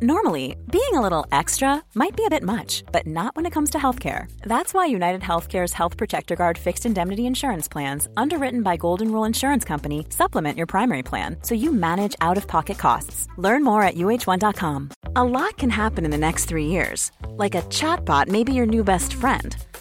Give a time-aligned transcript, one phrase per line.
[0.00, 3.70] Normally, being a little extra might be a bit much, but not when it comes
[3.70, 4.30] to healthcare.
[4.42, 9.24] That's why United Healthcare's Health Protector Guard fixed indemnity insurance plans, underwritten by Golden Rule
[9.24, 13.26] Insurance Company, supplement your primary plan so you manage out of pocket costs.
[13.38, 14.90] Learn more at uh1.com.
[15.16, 17.10] A lot can happen in the next three years.
[17.30, 19.56] Like a chatbot may be your new best friend.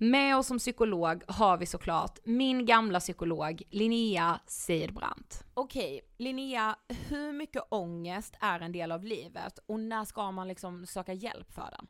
[0.00, 5.44] Med oss som psykolog har vi såklart min gamla psykolog Linnea Seidbrant.
[5.54, 6.76] Okej, Linnea,
[7.08, 11.52] hur mycket ångest är en del av livet och när ska man liksom söka hjälp
[11.52, 11.86] för den?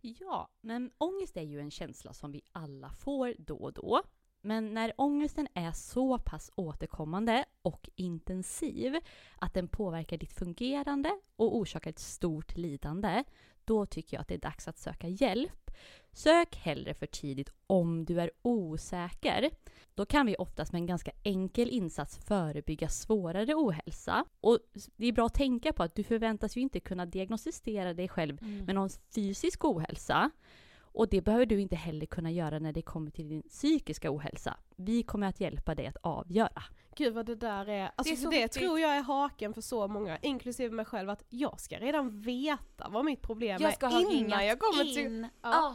[0.00, 4.02] Ja, men ångest är ju en känsla som vi alla får då och då.
[4.40, 8.96] Men när ångesten är så pass återkommande och intensiv
[9.38, 13.24] att den påverkar ditt fungerande och orsakar ett stort lidande,
[13.64, 15.70] då tycker jag att det är dags att söka hjälp.
[16.12, 19.50] Sök hellre för tidigt om du är osäker.
[19.94, 24.24] Då kan vi oftast med en ganska enkel insats förebygga svårare ohälsa.
[24.40, 24.58] Och
[24.96, 28.38] det är bra att tänka på att du förväntas ju inte kunna diagnostisera dig själv
[28.42, 28.64] Mm.
[28.64, 30.30] med någon fysisk ohälsa.
[30.76, 34.56] Och det behöver du inte heller kunna göra när det kommer till din psykiska ohälsa.
[34.76, 36.62] Vi kommer att hjälpa dig att avgöra.
[36.96, 38.62] Gud vad det där är, alltså Det är så det viktigt.
[38.62, 42.88] tror jag är haken för så många, inklusive mig själv, att jag ska redan veta
[42.88, 45.28] vad mitt problem Jag ska är ha innan jag kommer till in.
[45.42, 45.48] Ja.
[45.66, 45.74] Ah.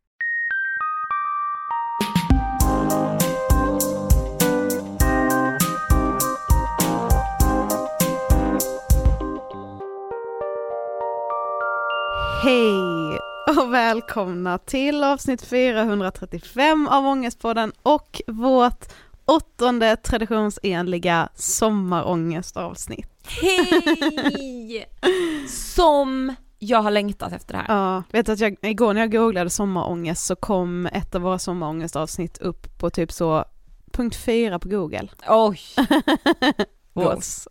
[12.43, 13.19] Hej
[13.57, 18.85] och välkomna till avsnitt 435 av Ångestpodden och vårt
[19.25, 23.09] åttonde traditionsenliga sommarångestavsnitt.
[23.41, 24.85] Hej!
[25.47, 27.75] Som jag har längtat efter det här.
[27.75, 32.37] Ja, vet att jag, igår när jag googlade sommarångest så kom ett av våra sommarångestavsnitt
[32.37, 33.45] upp på typ så
[33.91, 35.07] punkt fyra på google.
[35.27, 35.59] Oj!
[36.93, 37.47] Goals.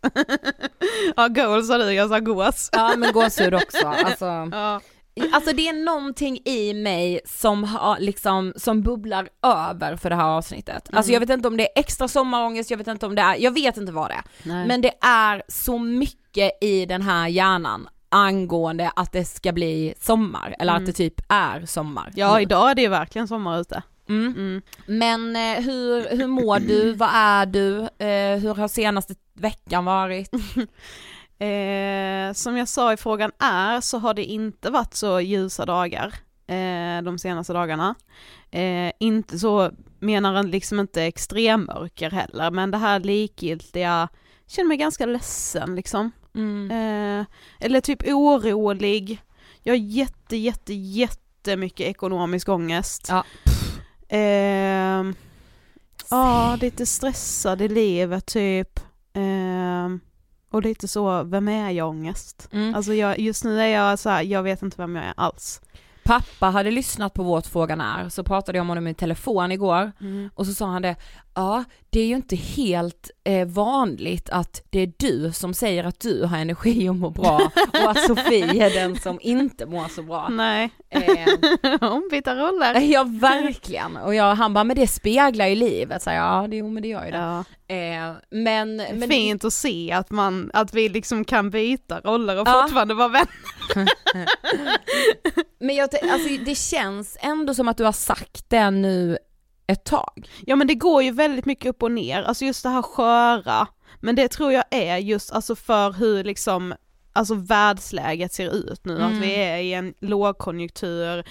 [1.15, 2.69] ja, goals sa du, jag sa gås.
[2.71, 3.87] Ja men gåshud också.
[4.05, 4.81] Alltså, Ja.
[5.33, 10.27] alltså det är någonting i mig som har liksom, som bubblar över för det här
[10.29, 10.89] avsnittet.
[10.93, 11.13] Alltså Mm.
[11.13, 13.51] jag vet inte om det är extra sommarångest, jag vet inte om det är, jag
[13.51, 14.23] vet inte vad det är.
[14.43, 14.67] Nej.
[14.67, 20.55] Men det är så mycket i den här hjärnan angående att det ska bli sommar,
[20.59, 20.83] eller Mm.
[20.83, 22.11] att det typ är sommar.
[22.15, 23.83] ja, idag är det ju verkligen sommar ute.
[24.11, 24.33] Mm.
[24.37, 24.61] Mm.
[24.85, 30.29] Men eh, hur, hur mår du, vad är du, eh, hur har senaste veckan varit?
[31.41, 36.13] Eh, som jag sa i frågan är så har det inte varit så ljusa dagar
[36.47, 37.95] eh, de senaste dagarna.
[38.51, 44.09] Eh, inte så, menar en liksom inte extremmörker heller, men det här likgiltiga,
[44.45, 46.11] jag känner mig ganska ledsen liksom.
[46.35, 46.71] Mm.
[46.71, 47.25] Eh,
[47.59, 49.21] eller typ orolig.
[49.63, 53.05] Jag har jätte, jätte, jättemycket ekonomisk ångest.
[53.09, 53.23] Ja.
[54.11, 55.15] Ehm,
[56.09, 58.79] Ja, lite stressad i livet typ.
[59.13, 59.99] Ehm,
[60.51, 62.49] och lite så, vem är jag ångest?
[62.51, 62.75] Mm.
[62.75, 65.61] Alltså jag, just nu är jag så här, jag vet inte vem jag är alls.
[66.03, 69.91] Pappa hade lyssnat på vårt Fråga när, så pratade jag om honom i telefon igår
[70.01, 70.29] Mm.
[70.35, 70.95] och så sa han det,
[71.35, 75.99] ja det är ju inte helt eh, vanligt att det är du som säger att
[75.99, 77.51] du har energi och mår bra
[77.83, 80.29] och att Sofie är den som inte mår så bra.
[80.29, 81.27] Nej, Eh,
[81.91, 82.79] ombytta roller.
[82.79, 86.55] ja verkligen, och jag, han bara men det speglar ju livet, så jag, ja det,
[86.55, 87.17] jo, men det gör ju det.
[87.17, 87.43] Ja.
[87.71, 92.47] Eh, men, men Fint att se att, man, att vi liksom kan byta roller och
[92.47, 92.61] Ja.
[92.63, 93.27] fortfarande vara vänner.
[95.59, 99.17] Men jag, alltså, det känns ändå som att du har sagt det nu
[99.67, 100.29] ett tag.
[100.45, 103.67] Ja men det går ju väldigt mycket upp och ner, alltså just det här sköra.
[103.99, 106.73] Men det tror jag är just alltså för hur liksom
[107.13, 109.07] Alltså världsläget ser ut nu, Mm.
[109.17, 111.23] att vi är i en lågkonjunktur,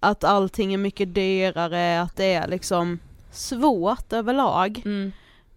[0.00, 2.98] att allting är mycket dyrare, att det är liksom
[3.32, 4.82] svårt överlag.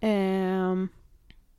[0.00, 0.88] Ehm,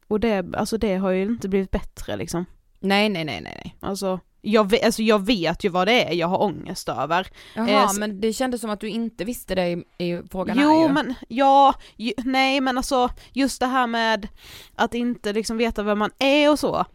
[0.07, 2.45] och det, alltså det har ju inte blivit bättre liksom.
[2.79, 3.61] Nej nej nej nej.
[3.63, 3.75] nej.
[3.79, 7.27] Alltså jag, vet, alltså jag vet ju vad det är jag har ångest över.
[7.55, 10.65] Jaha Eh, men det kändes som att du inte visste det i, i frågan här
[10.65, 10.93] Jo ju.
[10.93, 14.27] men, ja, ju, nej men alltså just det här med
[14.75, 16.85] att inte liksom veta vem man är och så.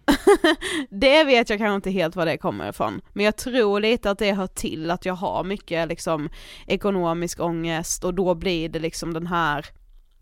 [0.90, 3.00] det vet jag kanske inte helt var det kommer ifrån.
[3.12, 6.28] Men jag tror lite att det hör till att jag har mycket liksom
[6.66, 9.66] ekonomisk ångest och då blir det liksom den här,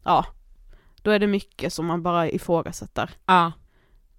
[0.05, 0.27] ja,
[1.05, 3.11] då är det mycket som man bara ifrågasätter.
[3.27, 3.53] Ja.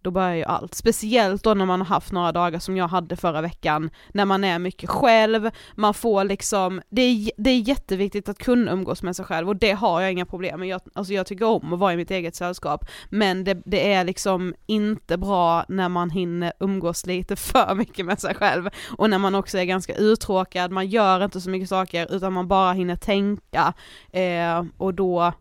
[0.01, 0.75] Då börjar ju allt.
[0.75, 4.43] Speciellt då när man har haft några dagar som jag hade förra veckan, när man
[4.43, 9.15] är mycket själv, man får liksom, det är, det är jätteviktigt att kunna umgås med
[9.15, 10.69] sig själv och det har jag inga problem med.
[10.69, 14.03] Jag, alltså jag tycker om att vara i mitt eget sällskap, men det, det är
[14.03, 18.69] liksom inte bra när man hinner umgås lite för mycket med sig själv.
[18.97, 22.47] Och när man också är ganska uttråkad, man gör inte så mycket saker utan man
[22.47, 23.73] bara hinner tänka,
[24.11, 25.33] eh, och då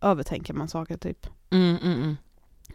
[0.00, 1.26] övertänker man saker typ.
[1.50, 2.16] Mm, mm, mm.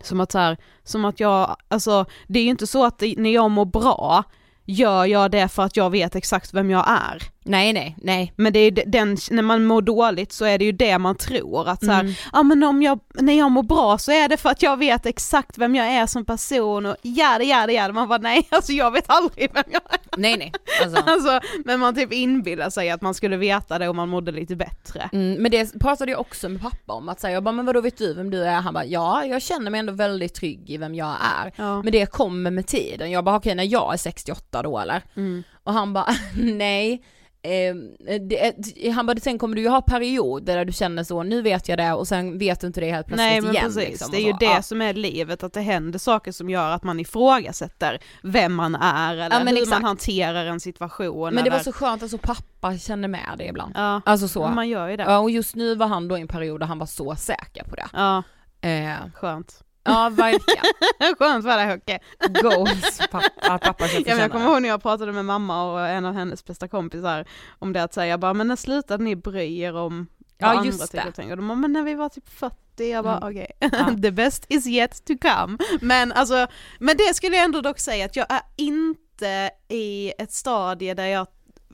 [0.02, 3.34] Som att så här, som att jag, alltså det är ju inte så att när
[3.34, 4.24] jag mår bra,
[4.66, 7.24] gör jag det för att jag vet exakt vem jag är.
[7.44, 8.34] Nej nej nej.
[8.36, 11.68] Men det är den, när man mår dåligt så är det ju det man tror,
[11.70, 12.14] att så här, Mm.
[12.34, 15.06] ja men om jag, när jag mår bra så är det för att jag vet
[15.06, 18.48] exakt vem jag är som person och ja det ja det ja man bara nej
[18.52, 20.00] alltså jag vet aldrig vem jag är.
[20.18, 20.52] Nej nej.
[20.84, 21.04] Alltså.
[21.12, 24.56] Alltså, men man typ inbillar sig att man skulle veta det och man mådde lite
[24.56, 25.10] bättre.
[25.14, 27.82] Mm, men det pratade jag också med pappa om, att säga, jag bara men vadå
[27.82, 28.62] vet du vem du är?
[28.62, 31.52] Han bara ja jag känner mig ändå väldigt trygg i vem jag är.
[31.56, 31.82] Ja.
[31.82, 33.12] Men det kommer med tiden.
[33.12, 35.02] Jag bara okej när jag är 68 då eller?
[35.16, 35.44] Mm.
[35.64, 36.08] Och han bara
[36.38, 37.04] nej.
[37.44, 37.76] Eh,
[38.20, 41.68] det, han bara sen kommer du ju ha perioder där du känner så, nu vet
[41.70, 43.64] jag det och sen vet du inte det helt plötsligt Nej men igen.
[43.66, 44.38] precis, liksom, det är ju så.
[44.38, 44.62] det Ja.
[44.62, 49.14] som är livet, att det händer saker som gör att man ifrågasätter vem man är
[49.14, 49.70] eller Ja, hur exakt.
[49.70, 51.34] man hanterar en situation.
[51.34, 51.64] Men det var eller...
[51.64, 53.72] så skönt, alltså pappa känner med det ibland.
[53.76, 54.48] Ja, Alltså så.
[54.48, 55.04] man gör ju det.
[55.04, 57.64] Ja och just nu var han då i en period där han var så säker
[57.64, 57.88] på det.
[57.94, 58.24] Ja,
[58.64, 59.64] Eh, skönt.
[59.84, 60.66] Ja verkligen.
[61.20, 62.00] skönt för dig Höcke.
[62.42, 66.06] Goals pappa, pappa Ja, men jag kommer ihåg när jag pratade med mamma och en
[66.06, 67.26] av hennes bästa kompisar
[67.60, 70.08] om det att säga bara men när slutade ni bry er om
[70.40, 71.32] vad Ja, andra just tycker det.
[71.32, 72.56] och de bara, men när vi var typ 40,
[72.92, 73.30] jag bara Mm.
[73.30, 73.96] okej, Ja.
[74.02, 75.58] the best is yet to come.
[75.82, 76.48] Men alltså,
[76.80, 81.06] men det skulle jag ändå dock säga att jag är inte i ett stadie där
[81.06, 81.28] jag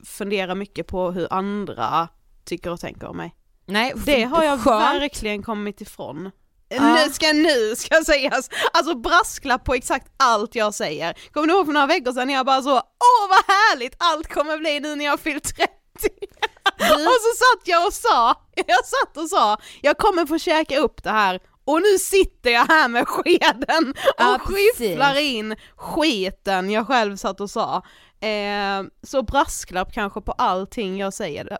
[0.04, 2.08] funderar mycket på hur andra
[2.44, 3.34] tycker och tänker om mig.
[3.66, 4.82] Nej, Det har jag skönt.
[5.02, 6.30] verkligen kommit ifrån.
[6.68, 6.94] Ja.
[6.94, 11.16] Nu ska nu ska sägas, alltså brasklapp på exakt allt jag säger.
[11.32, 14.28] Kommer du ihåg för några veckor sedan när jag bara så, åh vad härligt allt
[14.28, 15.68] kommer bli nu när jag fyllt 30.
[16.80, 18.34] och så satt jag och sa,
[18.66, 22.64] jag satt och sa, jag kommer få käka upp det här och nu sitter jag
[22.64, 27.82] här med skeden och Ja, skyfflar in skiten jag själv satt och sa.
[28.20, 31.58] Eh, så brasklapp kanske på allting jag säger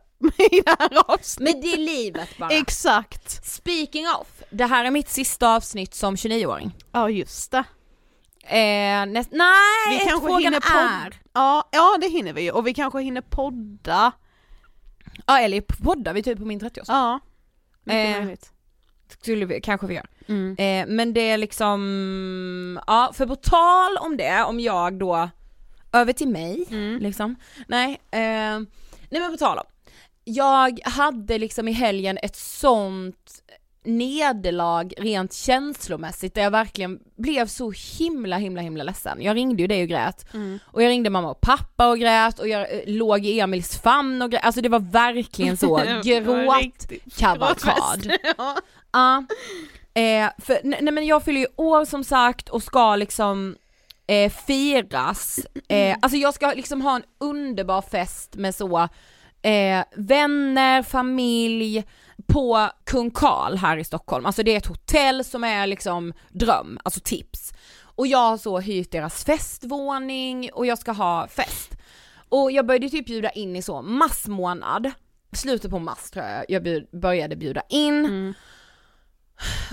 [0.52, 1.54] i det här avsnittet.
[1.54, 2.50] Men det är livet bara.
[2.50, 3.46] Exakt.
[3.46, 6.76] Speaking of, det här är mitt sista avsnitt som 29-åring.
[6.92, 7.64] Ja just det.
[8.56, 9.54] Eh, näst, nej,
[9.90, 10.62] Vi kanske frågan hinner
[11.06, 11.14] är.
[11.32, 14.12] Ja, ja det hinner vi ju och vi kanske hinner podda.
[15.26, 16.84] Ja eller poddar vi typ på min 30-årsdag.
[16.88, 17.20] Ja.
[17.84, 18.52] Mycket Eh, möjligt.
[19.22, 20.06] Skulle vi, kanske vi gör.
[20.28, 20.56] Mm.
[20.58, 25.28] Eh, men det är liksom, ja för på tal om det, om jag då,
[25.92, 26.98] över till mig Mm.
[27.02, 27.36] liksom.
[27.68, 28.18] Nej, eh,
[29.10, 29.64] nej men på tal om.
[30.24, 33.42] Jag hade liksom i helgen ett sånt
[33.88, 39.22] nederlag rent känslomässigt där jag verkligen blev så himla himla himla ledsen.
[39.22, 40.58] Jag ringde ju dig och grät Mm.
[40.64, 44.22] och jag ringde mamma och pappa och grät och jag eh, låg i Emils famn
[44.22, 48.02] och grät, alltså det var verkligen så Det var gråt riktigt kavalkad.
[48.02, 48.20] gråtfest.
[48.38, 48.56] ja.
[48.92, 49.24] Ja.
[49.94, 53.56] Eh, för, nej, nej men jag fyller ju år som sagt och ska liksom
[54.06, 55.38] eh, firas.
[55.70, 58.78] Eh, alltså jag ska liksom ha en underbar fest med så
[59.42, 61.84] eh, vänner, familj
[62.32, 64.26] på Kung Karl här i Stockholm.
[64.26, 67.52] Alltså det är ett hotell som är liksom dröm, alltså tips.
[67.82, 71.76] Och jag har så hyrt deras festvåning och jag ska ha fest.
[72.28, 74.90] Och jag började typ bjuda in i så massmånad,
[75.32, 78.04] slutet på mars tror jag jag började bjuda in.
[78.04, 78.34] Mm.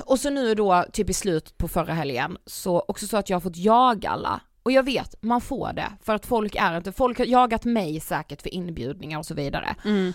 [0.05, 3.35] Och så nu då typ i slutet på förra helgen så också så att jag
[3.35, 4.41] har fått jaga alla.
[4.63, 7.99] Och jag vet, man får det för att folk är inte, folk har jagat mig
[7.99, 9.75] säkert för inbjudningar och så vidare.
[9.85, 10.13] Mm.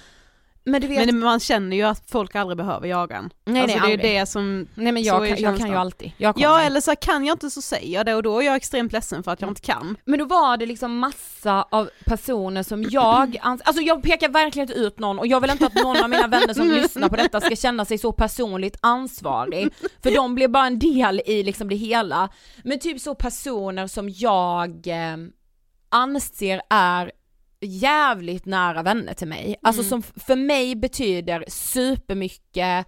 [0.64, 3.30] Men vet, Men man känner ju att folk aldrig behöver jaga en.
[3.44, 4.20] nej alltså nej det är aldrig.
[4.20, 6.12] det som, Nej men jag, kan, jag kan ju alltid.
[6.36, 8.56] Ja eller så här, kan jag inte så säger jag det och då är jag
[8.56, 9.96] extremt ledsen för att jag inte kan.
[10.04, 14.68] Men då var det liksom massa av personer som jag, ans- alltså jag pekar verkligen
[14.68, 17.16] inte ut någon och jag vill inte att någon av mina vänner som lyssnar på
[17.16, 19.68] detta ska känna sig så personligt ansvarig,
[20.02, 22.28] för de blir bara en del i liksom det hela.
[22.64, 25.16] Men typ så personer som jag eh,
[25.88, 27.12] anser är
[27.66, 32.86] jävligt nära vänner till mig, alltså som f- för mig betyder supermycket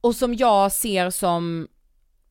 [0.00, 1.68] och som jag ser som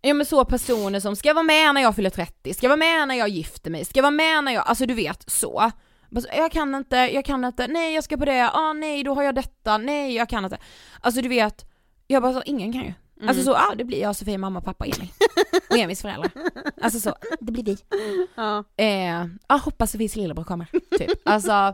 [0.01, 3.08] Ja men så personer som ska vara med när jag fyller 30, ska vara med
[3.08, 5.72] när jag gifter mig, ska vara med när jag, alltså du vet så,
[6.36, 9.24] Jag kan inte, jag kan inte, nej jag ska på det, ah nej då har
[9.24, 10.58] jag detta, nej jag kan inte.
[11.01, 11.66] Alltså du vet,
[12.08, 12.94] jag bara så, ingen kan ju.
[13.20, 13.30] Mm.
[13.30, 15.08] Alltså så, ja det blir jag, Sofie, mamma, pappa, Emil.
[15.70, 16.32] Och Emils föräldrar.
[16.82, 17.78] Alltså så, det blir vi.
[18.36, 18.64] Ja.
[18.78, 21.12] Eh, ja hoppas Sofies lillebror kommer, typ.
[21.26, 21.74] Alltså,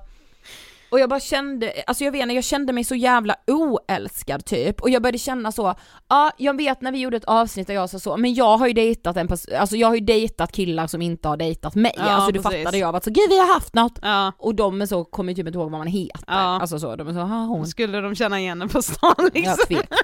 [0.90, 4.82] och jag bara kände, alltså jag vet inte, jag kände mig så jävla oälskad typ
[4.82, 5.76] och jag började känna så,
[6.10, 8.68] ja jag vet när vi gjorde ett avsnitt där jag sa så, men jag har
[8.68, 11.94] ju dejtat en person, alltså jag har ju dejtat killar som inte har dejtat mig,
[11.98, 12.60] Ja, alltså du precis.
[12.64, 14.00] fattade jag var så, gud vi har haft något!
[14.02, 14.32] Ja.
[14.38, 16.34] Och de är så, kommer typ inte ihåg vad man heter, Ja.
[16.34, 17.68] alltså så, de är så, ha hon.
[17.68, 19.44] Skulle de känna igen en på stan liksom?
[19.44, 19.90] Jag tvek.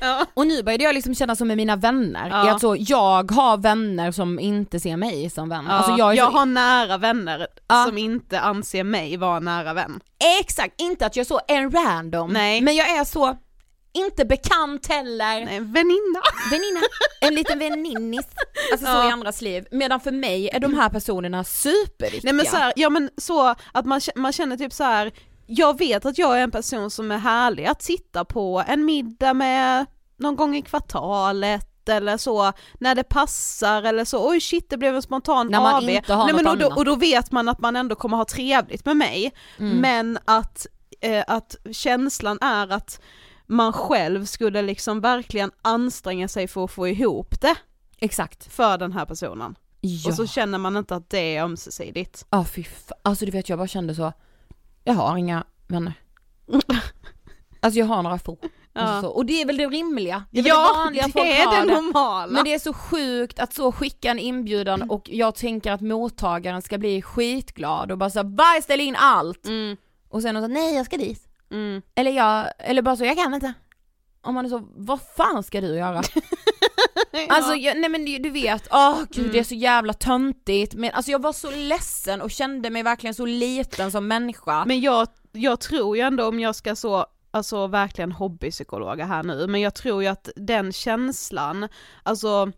[0.00, 0.26] Ja.
[0.34, 2.46] Och nu började jag liksom känna som med mina vänner, Ja.
[2.46, 5.64] i att så, jag har vänner som inte ser mig som vän.
[5.68, 5.72] Ja.
[5.74, 7.84] Alltså jag, är jag så, har nära vänner Ja.
[7.88, 10.00] som inte anser mig vara nära vän.
[10.40, 12.60] Exakt, inte att jag är så en random, Nej.
[12.60, 13.36] men jag är så,
[13.96, 16.20] inte bekant heller, Nej, väninna.
[16.50, 16.80] väninna,
[17.20, 18.26] en liten väninnis,
[18.72, 19.08] alltså så Ja.
[19.08, 19.66] i andras liv.
[19.70, 22.20] Medan för mig är de här personerna superviktiga.
[22.24, 25.12] Nej men så här, ja men så att man, man känner typ så här.
[25.46, 29.34] Jag vet att jag är en person som är härlig att sitta på en middag
[29.34, 29.86] med
[30.16, 34.96] någon gång i kvartalet eller så, när det passar eller så, oj shit det blev
[34.96, 35.88] en spontan När man AV.
[35.90, 38.24] inte har Nej, men och, då, och då vet man att man ändå kommer ha
[38.24, 39.78] trevligt med mig, Mm.
[39.78, 40.66] men att,
[41.00, 43.00] eh, att känslan är att
[43.46, 47.54] man själv skulle liksom verkligen anstränga sig för att få ihop det
[47.98, 48.52] Exakt.
[48.52, 49.54] för den här personen.
[49.80, 50.10] Ja.
[50.10, 52.26] Och så känner man inte att det är ömsesidigt.
[52.30, 54.12] Ja fy fa- alltså du vet jag bara kände så,
[54.84, 55.92] jag har inga vänner.
[57.60, 58.32] Alltså jag har några få.
[58.32, 58.50] Alltså,
[58.94, 59.00] Ja.
[59.00, 59.08] så.
[59.08, 62.32] Och det är väl det rimliga, det är det Ja, det folk är det normala.
[62.32, 66.62] Men det är så sjukt att så skicka en inbjudan och jag tänker att mottagaren
[66.62, 69.46] ska bli skitglad och bara så bara ställ in allt.
[69.46, 69.76] Mm,
[70.08, 71.28] Och sen så nej jag ska dit.
[71.50, 71.82] mm.
[71.94, 73.54] Eller jag, eller bara så jag kan inte.
[74.24, 76.02] Om man är så, vad fan ska du göra?
[77.28, 79.32] Alltså jag, nej men du- vet, åh gud Mm.
[79.32, 83.14] det är så jävla töntigt men alltså jag var så ledsen och kände mig verkligen
[83.14, 84.64] så liten som människa.
[84.64, 89.46] Men jag, jag tror ju ändå om jag ska så, alltså verkligen hobbypsykologa här nu,
[89.46, 91.68] men jag tror ju att den känslan,
[92.02, 92.52] alltså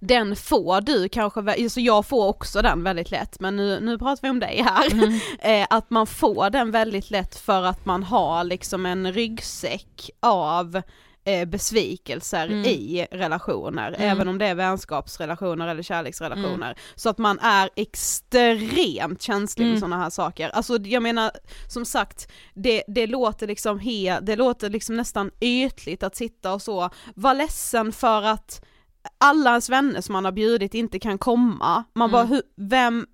[0.00, 4.22] den får du kanske, alltså jag får också den väldigt lätt, men nu, nu pratar
[4.22, 4.92] vi om dig här.
[4.92, 5.18] Mm.
[5.40, 10.82] Eh, att man får den väldigt lätt för att man har liksom en ryggsäck av
[11.46, 12.64] besvikelser Mm.
[12.64, 14.00] i relationer, Mm.
[14.10, 16.78] även om det är vänskapsrelationer eller kärleksrelationer.
[16.94, 19.76] Så att man är extremt känslig Mm.
[19.76, 20.48] för sådana här saker.
[20.50, 21.30] Alltså jag menar,
[21.68, 26.62] som sagt, det, det låter liksom he, det låter liksom nästan ytligt att sitta och
[26.62, 28.64] så, vara ledsen för att
[29.18, 31.84] alla ens vänner som man har bjudit inte kan komma.
[31.94, 32.32] Man bara, Mm.
[32.34, 33.06] hur, vem,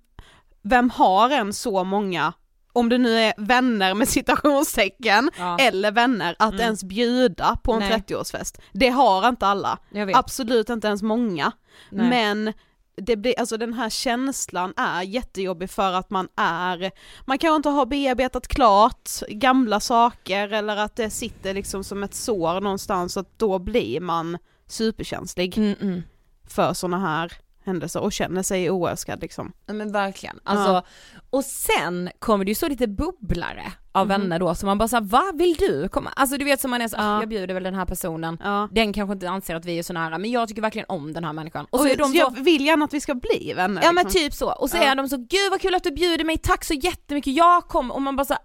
[0.63, 2.33] vem har en så många,
[2.75, 6.61] om det nu är vänner med citationstecken, Ja, eller vänner, att Mm.
[6.61, 7.91] ens bjuda på en Nej.
[7.91, 8.59] 30-årsfest.
[8.73, 9.77] Det har inte alla,
[10.15, 11.51] absolut inte ens många.
[11.91, 12.09] Nej.
[12.09, 12.53] Men
[12.97, 16.91] det blir, alltså den här känslan är jättejobbig för att man är,
[17.25, 22.13] man kanske inte har bearbetat klart gamla saker eller att det sitter liksom som ett
[22.15, 26.01] sår någonstans att då blir man superkänslig Mm, mm.
[26.47, 27.31] för sådana här
[27.65, 29.51] händelser och känner sig oälskad liksom.
[29.65, 30.39] Ja men verkligen.
[30.43, 30.83] Alltså,
[31.29, 34.21] och sen kommer det ju så lite bubblare av Mhm.
[34.21, 36.09] vänner då, så man bara såhär, vad vill du komma?
[36.15, 37.03] Alltså du vet som man är så, Ja.
[37.17, 38.69] "Ah, jag bjuder väl den här personen, Ja.
[38.71, 41.23] den kanske inte anser att vi är så nära, men jag tycker verkligen om den
[41.23, 41.65] här människan.
[41.69, 43.81] Och Och så är de så, jag vill gärna att vi ska bli vänner.
[43.83, 44.21] ja men liksom.
[44.21, 44.83] typ så, och så Ja.
[44.83, 47.93] är de så, gud vad kul att du bjuder mig, tack så jättemycket, jag kommer,
[47.95, 48.41] och man bara såhär,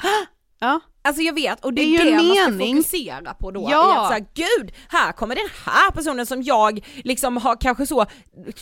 [0.63, 0.81] Ja.
[1.03, 2.77] Alltså jag vet, och det, Det är det en man ska mening.
[2.77, 3.67] fokusera på då.
[3.71, 4.01] Ja.
[4.03, 8.07] Att såhär, gud, här kommer den här personen som jag liksom har kanske så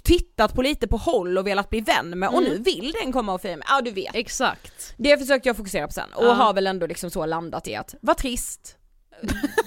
[0.03, 2.51] tittat på lite på håll och velat bli vän med och Mm.
[2.51, 3.67] nu vill den komma och fira mig.
[3.69, 4.15] Ja du vet.
[4.15, 4.95] Exakt.
[4.97, 6.33] Det försökte jag fokusera på sen och Ja.
[6.33, 8.75] har väl ändå liksom så landat i att, vad trist.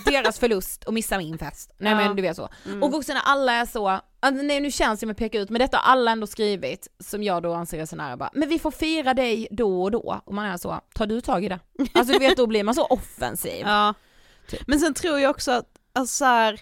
[0.06, 1.72] Deras förlust och missa min fest.
[1.78, 1.98] Nej Ja.
[1.98, 2.50] men du vet så.
[2.66, 2.84] Mm.
[2.84, 4.00] Och också när alla är så,
[4.32, 7.24] nej nu känns det som att peka ut, men detta har alla ändå skrivit som
[7.24, 10.22] jag då anser är så nära bara, men vi får fira dig då och då.
[10.26, 11.60] Och man är så, tar du tag i det?
[11.94, 13.62] Alltså du vet då blir man så offensiv.
[13.66, 13.94] Ja.
[14.48, 14.62] Typ.
[14.68, 16.60] Men sen tror jag också att, alltså så här,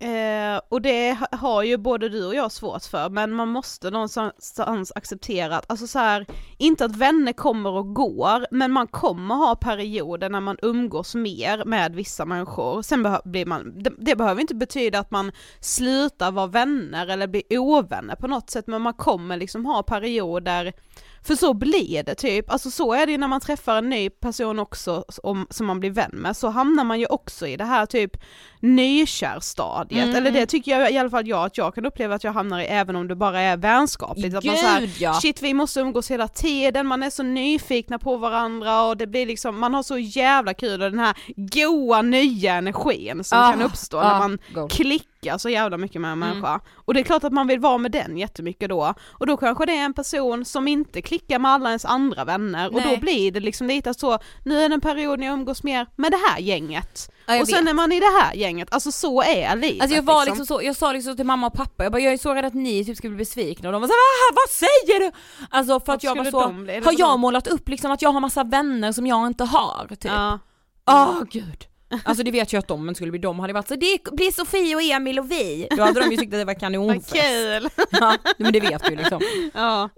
[0.00, 4.92] eh, och det har ju både du och jag svårt för, men man måste någonstans
[4.94, 6.26] acceptera att, alltså så här,
[6.58, 11.64] inte att vänner kommer och går, men man kommer ha perioder när man umgås mer
[11.64, 12.82] med vissa människor.
[12.82, 17.58] Sen blir man, det, det behöver inte betyda att man slutar vara vänner eller blir
[17.58, 20.72] ovänner på något sätt, men man kommer liksom ha perioder
[21.22, 24.10] för så blir det typ, alltså så är det ju när man träffar en ny
[24.10, 27.64] person också om, som man blir vän med, så hamnar man ju också i det
[27.64, 28.16] här typ
[28.60, 30.16] nykärstadiet, Mm.
[30.16, 32.60] eller det tycker jag i alla fall jag att jag kan uppleva att jag hamnar
[32.60, 34.36] i även om det bara är vänskapligt.
[34.36, 35.12] Att man så här, Gud ja!
[35.14, 39.26] Shit vi måste umgås hela tiden, man är så nyfikna på varandra och det blir
[39.26, 43.62] liksom, man har så jävla kul och den här goa nya energin som Ah, kan
[43.62, 46.28] uppstå ah, när man klickar så jävla mycket med en Mm.
[46.28, 46.60] människa.
[46.74, 49.66] Och det är klart att man vill vara med den jättemycket då, och då kanske
[49.66, 52.94] det är en person som inte klickar med alla ens andra vänner, och Nej.
[52.94, 55.86] då blir det liksom lite så, nu är det en period när jag umgås mer
[55.96, 57.70] med det här gänget, Ja, och sen vet.
[57.70, 60.60] är man i det här gänget, alltså så är livet Alltså jag var liksom så,
[60.62, 62.84] jag sa liksom till mamma och pappa, jag bara jag är så rädd att ni
[62.84, 65.12] typ ska bli besvikna och de var såhär vad säger du?
[65.50, 68.20] Alltså för att jag var skulle så, har jag målat upp liksom att jag har
[68.20, 70.04] massa vänner som jag inte har typ?
[70.04, 70.38] Ja.
[70.86, 71.66] Åh gud.
[72.04, 74.30] Alltså det vet jag att om men skulle bli de hade varit så det blir
[74.30, 75.68] Sofie och Emil och vi.
[75.76, 77.12] Då hade de ju tyckt att det var Vad kanonfest.
[77.12, 77.68] kul!
[77.90, 79.20] Ja, men det vet du ju liksom.
[79.54, 79.88] ja.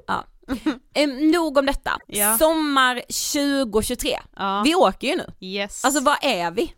[0.94, 1.90] Eh, nog om detta.
[2.06, 2.38] Ja.
[2.38, 2.94] Sommar
[3.42, 4.18] 2023.
[4.36, 4.62] ja.
[4.64, 5.26] Vi åker ju nu.
[5.40, 5.84] Yes.
[5.84, 6.74] Alltså vad är vi?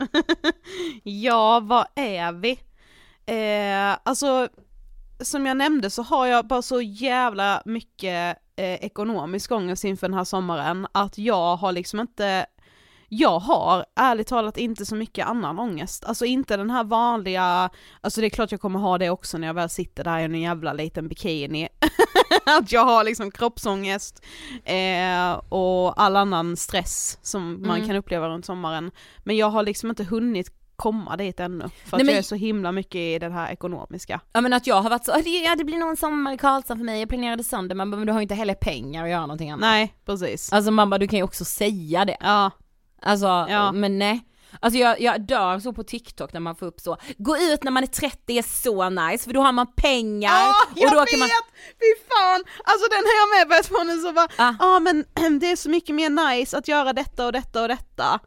[1.02, 2.50] Ja, vad är vi?
[3.26, 4.48] Eh, alltså,
[5.20, 10.16] som jag nämnde så har jag bara så jävla mycket eh, ekonomisk ångest inför den
[10.16, 12.46] här sommaren att jag har liksom inte
[13.08, 17.70] jag har ärligt talat inte så mycket annan ångest, alltså inte den här vanliga,
[18.00, 20.22] alltså det är klart jag kommer ha det också när jag väl sitter där i
[20.24, 21.68] en jävla liten bikini,
[22.58, 24.24] att jag har liksom kroppsångest
[24.64, 27.86] eh, och all annan stress som man Mm.
[27.86, 28.90] kan uppleva runt sommaren.
[29.18, 32.22] Men jag har liksom inte hunnit komma dit ännu, för att Nej, men- jag är
[32.22, 34.20] så himla mycket i den här ekonomiska.
[34.32, 36.32] Ja men att jag har varit så, "Ah, det- ja det blir nog en sommar
[36.32, 39.10] i Karlstad för mig, jag planerade sönder men, du har ju inte heller pengar att
[39.10, 39.60] göra någonting annat.
[39.60, 40.52] Nej, precis.
[40.52, 42.16] Alltså mamma du kan ju också säga det.
[42.20, 42.50] Ja,
[43.04, 43.72] Alltså, Ja.
[43.72, 44.24] men nej.
[44.60, 47.70] Alltså jag, jag dör så på TikTok när man får upp så, gå ut när
[47.70, 50.30] man är 30 är så nice för då har man pengar
[50.76, 51.10] jag och då vet!
[51.10, 51.28] kan man
[51.64, 52.44] Fy fan!
[52.64, 54.80] Alltså den har jag med börjat få nu så bara, ja Ah.
[54.80, 55.04] men
[55.40, 58.18] det är så mycket mer nice att göra detta och detta och detta.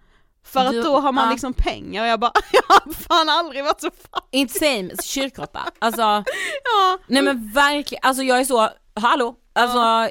[0.45, 1.31] För Du- att då har man ja.
[1.31, 4.39] liksom pengar och jag bara, jag har fan aldrig varit så fattig.
[4.39, 5.59] Inte same, kyrkråtta.
[5.79, 6.01] Alltså,
[6.63, 6.97] Ja.
[7.07, 10.09] nej men verkligen, alltså jag är så, hallå, alltså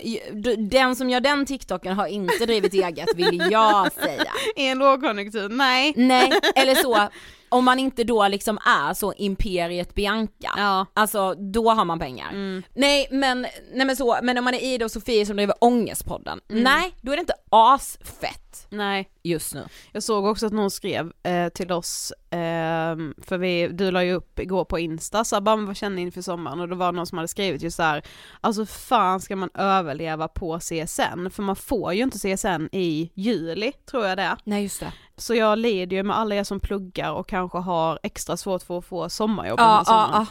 [0.59, 4.33] den som gör den TikToken har inte drivit eget vill jag säga.
[4.57, 5.93] I en lågkonjunktur, nej.
[5.97, 7.09] Nej, eller så,
[7.49, 10.87] om man inte då liksom är så imperiet Bianca, Ja.
[10.95, 12.29] alltså då har man pengar.
[12.31, 12.63] Mm.
[12.75, 13.43] Nej men,
[13.75, 16.63] nej men så, men om man är Ida och Sofie som driver Ångestpodden, Mm.
[16.63, 19.11] nej då är det inte asfett Nej.
[19.23, 19.67] just nu.
[19.93, 24.13] Jag såg också att någon skrev eh, till oss, ehm, för vi, du la ju
[24.13, 26.61] upp igår på Insta, så bara, "Men vad känner ni inför sommaren?
[26.61, 28.03] Och det var någon som hade skrivit just så här,
[28.41, 31.31] alltså fan ska man överleva på CSN?
[31.31, 34.37] För man får ju inte CSN i juli, tror jag det är.
[34.45, 34.93] Nej just det.
[35.19, 38.79] Så jag lider ju med alla er som pluggar och kanske har extra svårt för
[38.79, 40.27] att få sommarjobb Ja, ja, ja.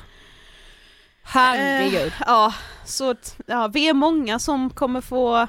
[1.23, 2.07] Herregud.
[2.07, 2.53] Eh, ja,
[2.85, 3.15] så
[3.47, 5.47] ja, vi är många som kommer få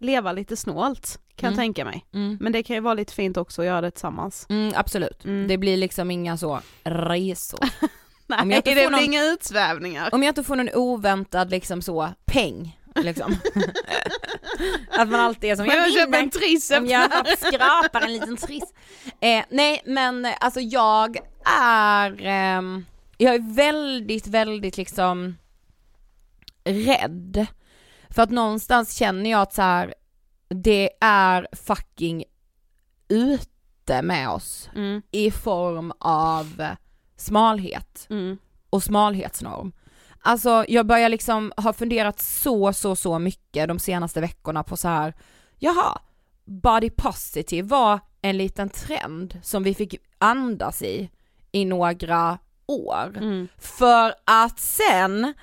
[0.00, 1.52] leva lite snålt, kan Mm.
[1.58, 2.06] jag tänka mig.
[2.14, 2.38] Mm.
[2.40, 4.46] Men det kan ju vara lite fint också att göra det tillsammans.
[4.48, 5.24] Mm, absolut.
[5.24, 5.48] Mm.
[5.48, 7.60] Det blir liksom inga så resor.
[8.26, 10.08] Nej, Om jag inte det får blir någon- inga utsvävningar.
[10.12, 13.32] Om jag inte får någon oväntad liksom så peng, liksom.
[14.90, 18.36] att man alltid är som, jag jag köper en triss om jag skrapar en liten
[18.36, 18.74] triss.
[19.20, 21.16] Eh, nej men eh, alltså jag
[21.60, 22.84] är, ehm,
[23.18, 25.36] jag är väldigt, väldigt liksom
[26.64, 27.46] rädd.
[28.10, 29.94] För att någonstans känner jag att så här,
[30.48, 32.24] det är fucking
[33.08, 36.66] ute med oss Mm, i form av
[37.16, 38.38] smalhet mm,
[38.70, 39.72] och smalhetsnorm.
[40.26, 44.88] Alltså jag börjar liksom ha funderat så, så, så mycket de senaste veckorna på så
[44.88, 45.14] här,
[45.58, 45.98] jaha,
[46.44, 51.10] body positive var en liten trend som vi fick andas i
[51.52, 53.12] i några år.
[53.16, 53.48] mm.
[53.58, 55.34] För att sen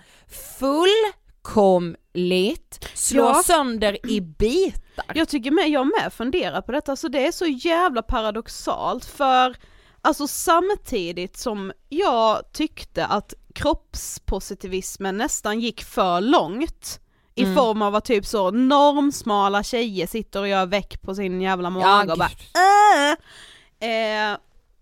[1.44, 3.42] fullkomligt slå Ja.
[3.46, 5.06] sönder i bitar.
[5.14, 9.56] Jag tycker med, jag med funderar på detta, så det är så jävla paradoxalt för
[10.02, 17.00] alltså samtidigt som jag tyckte att kroppspositivismen nästan gick för långt
[17.36, 17.56] i Mm.
[17.56, 22.12] form av att typ så normsmala tjejer sitter och gör väck på sin jävla mage
[22.12, 22.30] och bara
[23.82, 23.90] äh.
[23.90, 24.38] eh,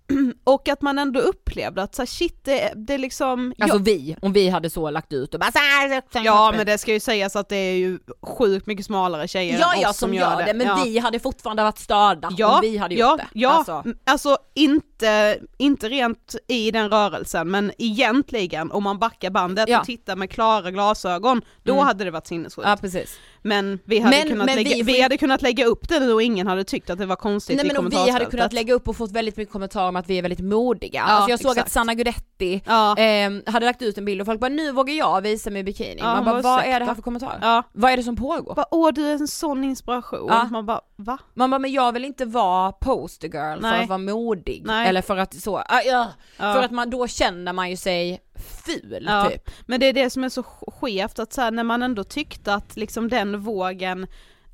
[0.44, 4.16] och att man ändå upplevde att så här, shit det, det liksom, Alltså ja, vi,
[4.22, 7.00] om vi hade så lagt ut och bara så här, ja men det ska ju
[7.00, 10.46] sägas att det är ju sjukt mycket smalare tjejer Ja än ja oss som gör
[10.46, 10.82] det, men ja.
[10.86, 13.28] vi hade fortfarande varit störda Ja, om vi hade gjort ja, det.
[13.34, 19.70] Ja, Alltså, alltså inte, inte rent i den rörelsen men egentligen om man backar bandet
[19.70, 19.80] Ja.
[19.80, 21.86] och tittar med klara glasögon, då Mm.
[21.86, 22.68] hade det varit sinnessjukt.
[22.68, 23.18] ja precis.
[23.42, 26.22] Men, vi hade, Men- kunnat men lägga, vi vi, hade kunnat lägga upp det och
[26.24, 28.88] ingen hade tyckt att det var konstigt Nej i men vi hade kunnat lägga upp
[28.88, 31.00] och fått väldigt mycket kommentarer om att vi är väldigt modiga.
[31.00, 31.66] Ja, alltså jag såg exakt.
[31.68, 34.94] att Sanna Guidetti Ja, eh, hade lagt ut en bild och folk bara nu vågar
[34.94, 35.96] jag visa mig i bikini.
[36.00, 37.40] Ja, Man bara vad är det här för kommentarer?
[37.42, 37.64] ja.
[37.74, 38.56] Vad är det som pågår?
[38.56, 40.32] Bara, åh du är en sån inspiration.
[40.52, 41.18] Man bara, va?
[41.34, 44.88] Man bara men jag vill inte vara poster girl för att vara modig Nej.
[44.90, 45.82] eller för att så, ah.
[45.86, 46.08] Ja.
[46.38, 49.30] för att man då känner man ju sig ful Ja.
[49.30, 49.50] typ.
[49.66, 52.54] Men det är det som är så skevt att så här, när man ändå tyckte
[52.54, 54.08] att liksom den vågen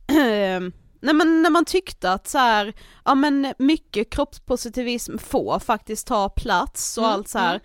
[0.99, 2.73] Nej men när man tyckte att så här,
[3.05, 7.59] ja men mycket kroppspositivism får faktiskt ta plats och Mm, allt så här.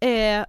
[0.00, 0.44] Eh,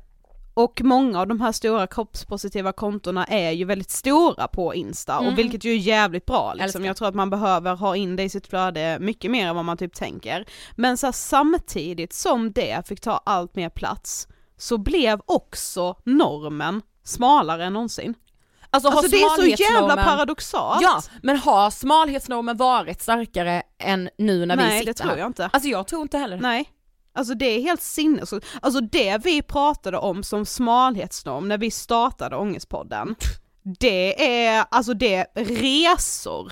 [0.54, 5.28] och många av de här stora kroppspositiva kontona är ju väldigt stora på Insta Mm.
[5.28, 6.86] och vilket ju är jävligt bra liksom.
[6.86, 9.66] Jag tror att man behöver ha in det i sitt flöde mycket mer än vad
[9.66, 10.46] man typ tänker.
[10.76, 16.82] Men så här, samtidigt som det fick ta allt mer plats så blev också normen
[17.04, 18.16] smalare än någonsin.
[18.70, 20.82] Alltså, Alltså det är så jävla paradoxalt.
[20.82, 25.28] Ja, men har smalhetsnormen varit starkare än nu när vi Nej sitter det tror jag
[25.28, 25.50] inte.
[25.54, 26.38] Alltså jag tror inte heller.
[26.38, 26.70] Nej.
[27.14, 28.48] Alltså det är helt sinnessjukt.
[28.62, 33.16] Alltså det vi pratade om som smalhetsnorm när vi startade Ångestpodden,
[33.80, 36.52] det är, alltså det är resor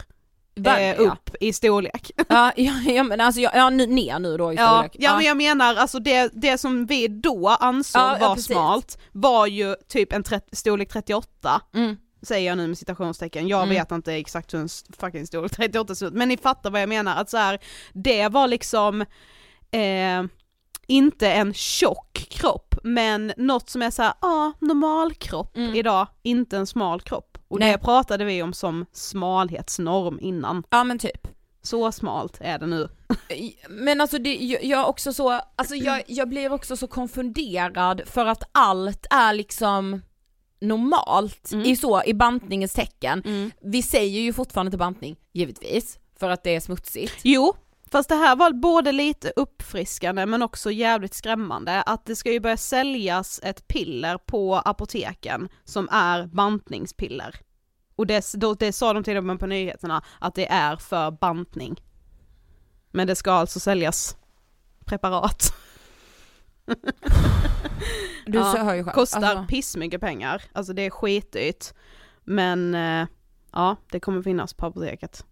[0.58, 1.12] eh, Verkligen.
[1.12, 2.12] upp i storlek.
[2.30, 4.96] Ja, ja, ja men alltså jag, ja, ner nu då i Ja, storlek.
[5.00, 8.98] ja men jag menar alltså det, det som vi då ansåg Ja, ja, var smalt
[9.12, 11.98] var ju typ en 30, storlek 38 Mm.
[12.22, 13.70] säger jag nu med citationstecken, jag Mm.
[13.76, 16.90] vet inte exakt hur en fucking storlek 38 ser ut, men ni fattar vad jag
[16.90, 17.60] menar, att så här,
[17.94, 19.02] det var liksom
[19.72, 20.24] eh,
[20.88, 25.76] inte en tjock kropp, men något som är såhär, ja, ah, normal kropp Mm.
[25.76, 27.35] idag, inte en smal kropp.
[27.48, 27.72] Och Nej.
[27.72, 30.64] det pratade vi om som smalhetsnorm innan.
[30.70, 31.28] Ja men typ.
[31.62, 32.90] Så smalt är det nu.
[33.70, 38.44] Men alltså det, jag, också så, alltså jag, jag blir också så konfunderad för att
[38.52, 40.02] allt är liksom
[40.62, 41.66] normalt Mm.
[41.66, 43.52] i så, i bantningens tecken.
[43.62, 47.14] Vi säger ju fortfarande inte bantning, givetvis, för att det är smutsigt.
[47.24, 47.56] Jo,
[47.96, 52.40] fast det här var både lite uppfriskande men också jävligt skrämmande att det ska ju
[52.40, 57.36] börja säljas ett piller på apoteken som är bantningspiller.
[57.96, 61.12] Och det, då, det sa de till och med på nyheterna att det är för
[61.12, 61.84] bantning.
[62.92, 64.18] Men det ska alltså säljas
[64.86, 65.54] preparat.
[68.26, 68.96] Du Ja, hör ju själv.
[68.96, 71.66] Kostar Alltså, pissmycket pengar, alltså det är skitdyrt.
[72.24, 73.08] Men eh,
[73.52, 75.26] ja, det kommer finnas på apoteket.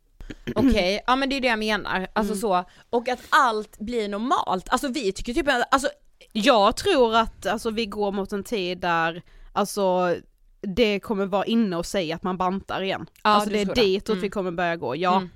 [0.56, 2.42] Okej, ja men det är det jag menar, alltså Mm.
[2.42, 5.88] så, och att allt blir normalt, alltså vi tycker typ, alltså
[6.34, 9.22] Jag tror att alltså, vi går mot en tid där
[9.54, 10.16] alltså
[10.62, 13.06] det kommer vara inne och säga att man bantar igen.
[13.24, 14.22] Ja, alltså det är ditåt Mm.
[14.22, 15.16] vi kommer börja gå, ja.
[15.18, 15.30] Mm.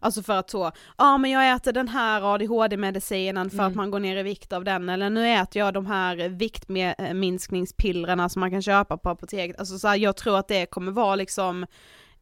[0.00, 3.66] Alltså för att så, ja men jag äter den här ADHD-medicinen för Mm.
[3.70, 8.28] att man går ner i vikt av den, eller nu äter jag de här viktminskningspillrarna
[8.28, 9.58] som man kan köpa på apoteket.
[9.58, 11.66] Alltså så här, jag tror att det kommer vara liksom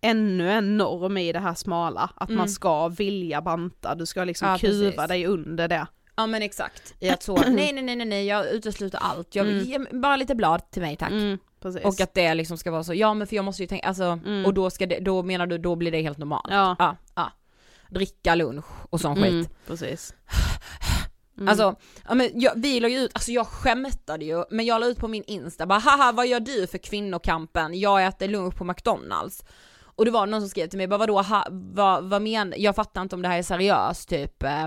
[0.02, 2.38] ännu en norm i det här smala, att Mm.
[2.38, 5.08] man ska vilja banta, du ska liksom Ja, kuva precis.
[5.08, 5.86] dig under det.
[6.16, 9.46] Ja men exakt, i att så, nej nej nej nej, nej jag utesluter allt, jag,
[9.46, 9.64] Mm.
[9.64, 11.10] ge mig bara lite blad till mig tack.
[11.10, 11.38] Mm.
[11.84, 14.04] Och att det liksom ska vara så, ja men för jag måste ju tänka, alltså,
[14.04, 14.46] Mm.
[14.46, 16.46] och då ska det, då menar du, då blir det helt normalt?
[16.50, 16.76] Ja.
[16.78, 17.32] Ja, ja.
[17.90, 19.50] Dricka lunch och sån Mm, skit.
[19.66, 20.14] precis.
[21.36, 21.48] Mm.
[21.48, 21.74] Alltså,
[22.08, 24.98] ja, men jag, vi la ju ut, alltså jag skämtade ju, men jag la ut
[24.98, 27.80] på min Insta bara haha vad gör du för kvinnokampen?
[27.80, 29.44] Jag äter lunch på McDonalds.
[29.96, 32.76] Och det var någon som skrev till mig, bara vadå, ha, vad, vad menar, jag
[32.76, 34.64] fattar inte om det här är seriöst typ, eh,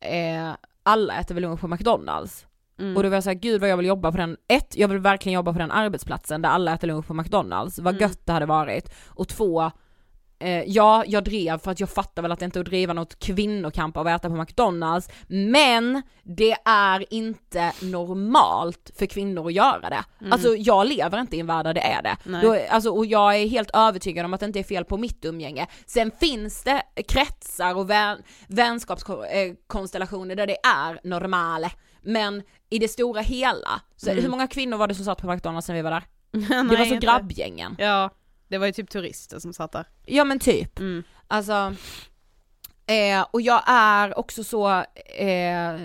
[0.00, 2.46] eh, alla äter väl lunch på McDonalds?
[2.78, 2.96] Mm.
[2.96, 4.98] Och då var jag såhär, gud vad jag vill jobba på den, ett, jag vill
[4.98, 8.02] verkligen jobba på den arbetsplatsen där alla äter lunch på McDonalds, vad Mm.
[8.02, 8.94] gött det hade varit.
[9.06, 9.70] Och två,
[10.42, 12.92] eh, ja jag drev för att jag fattar väl att det inte är att driva
[12.92, 19.52] något kvinnokamp av att äta på McDonalds, men det är inte normalt för kvinnor att
[19.52, 20.04] göra det.
[20.20, 20.32] Mm.
[20.32, 22.16] Alltså jag lever inte i en värld där det är det.
[22.42, 25.24] Då, alltså, och jag är helt övertygad om att det inte är fel på mitt
[25.24, 25.66] umgänge.
[25.86, 31.70] Sen finns det kretsar och vän, vänskapskonstellationer där det är normale.
[32.02, 34.22] Men i det stora hela, så Mm.
[34.22, 36.02] hur många kvinnor var det som satt på McDonalds när vi var där?
[36.32, 37.06] Det var så inte.
[37.06, 37.76] grabbgängen.
[37.78, 38.10] Ja,
[38.52, 39.84] det var ju typ turister som satt där.
[40.06, 40.78] Ja men typ.
[40.78, 41.02] Mm.
[41.28, 41.74] Alltså,
[42.86, 44.84] eh, och jag är också så
[45.18, 45.80] eh,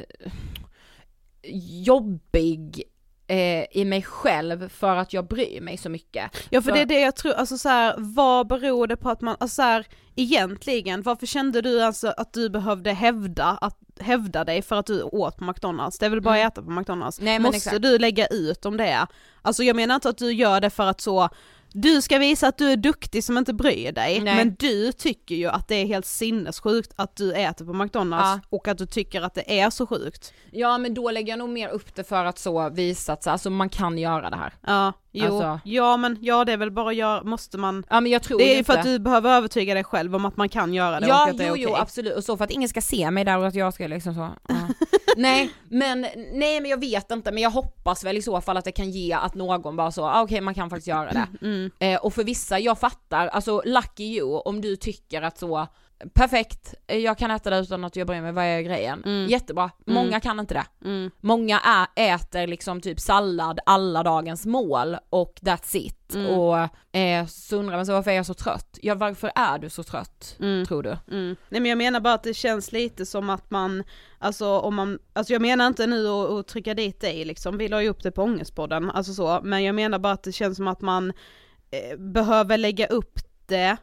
[1.83, 2.83] jobbig
[3.27, 6.31] eh, i mig själv för att jag bryr mig så mycket.
[6.49, 9.09] Ja för För- det är det jag tror, alltså så här, vad beror det på
[9.09, 13.77] att man, alltså så här, egentligen, varför kände du alltså att du behövde hävda, att,
[13.99, 15.99] hävda dig för att du åt på McDonalds?
[15.99, 16.47] Det är väl bara Mm.
[16.47, 17.19] att äta på McDonalds?
[17.21, 17.81] Nej, Måste exakt.
[17.81, 19.07] du lägga ut om det?
[19.41, 21.29] Alltså jag menar inte att du gör det för att så
[21.73, 24.35] du ska visa att du är duktig som inte bryr dig, Nej.
[24.35, 28.57] men du tycker ju att det är helt sinnessjukt att du äter på McDonalds Ja.
[28.57, 30.33] och att du tycker att det är så sjukt.
[30.51, 33.29] Ja men då lägger jag nog mer upp det för att så visa att så,
[33.29, 34.53] alltså, man kan göra det här.
[34.67, 38.11] Ja, jo, Alltså- ja men ja det är väl bara göra, måste man Ja men
[38.11, 40.49] jag tror Det är ju för att du behöver övertyga dig själv om att man
[40.49, 41.63] kan göra det och Ja, att det är jo, okej.
[41.69, 43.87] jo absolut, och så för att ingen ska se mig där och att jag ska
[43.87, 44.55] liksom så, ja.
[45.17, 46.01] Nej, men,
[46.33, 48.91] nej men jag vet inte, men jag hoppas väl i så fall att det kan
[48.91, 51.27] ge att någon bara så, ah, okej man kan faktiskt göra det.
[51.41, 51.71] Mm.
[51.79, 55.67] Eh, och för vissa, jag fattar, alltså lucky you om du tycker att så,
[56.13, 59.03] perfekt, jag kan äta det utan att jag bryr mig, vad är grejen?
[59.05, 59.27] Mm.
[59.29, 60.03] Jättebra, Mm.
[60.03, 60.65] många kan inte det.
[60.85, 61.11] Mm.
[61.21, 61.59] Många
[61.95, 66.15] äter liksom typ sallad alla dagens mål och that's it.
[66.15, 66.27] Mm.
[66.39, 66.57] Och
[66.97, 68.79] eh, så undrar man så varför är jag så trött?
[68.81, 70.65] Ja varför är du så trött, Mm.
[70.65, 70.97] tror du?
[71.11, 71.35] Mm.
[71.49, 73.83] Nej men jag menar bara att det känns lite som att man,
[74.19, 77.67] alltså om man, alltså jag menar inte nu att, att trycka dit dig liksom, vi
[77.67, 80.57] la ju upp det på Ångestpodden, alltså så, men jag menar bara att det känns
[80.57, 81.13] som att man
[81.71, 83.77] eh, behöver lägga upp det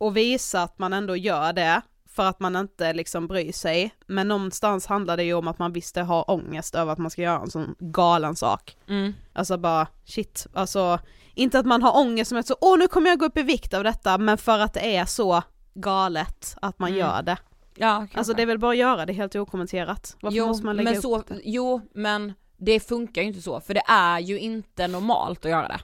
[0.00, 4.28] och visa att man ändå gör det för att man inte liksom bryr sig, men
[4.28, 7.40] någonstans handlar det ju om att man visst har ångest över att man ska göra
[7.40, 8.76] en sån galen sak.
[8.88, 9.14] Mm.
[9.32, 10.98] Alltså bara shit, alltså
[11.34, 13.42] inte att man har ångest som är så åh nu kommer jag gå upp i
[13.42, 15.42] vikt av detta men för att det är så
[15.74, 17.00] galet att man Mm.
[17.00, 17.36] gör det.
[17.76, 18.18] Ja, kanske.
[18.18, 20.16] Alltså det är väl bara att göra det helt okommenterat.
[20.20, 21.40] Varför jo, måste man lägga men upp så, det?
[21.44, 25.68] Jo, men det funkar ju inte så, för det är ju inte normalt att göra
[25.68, 25.80] det.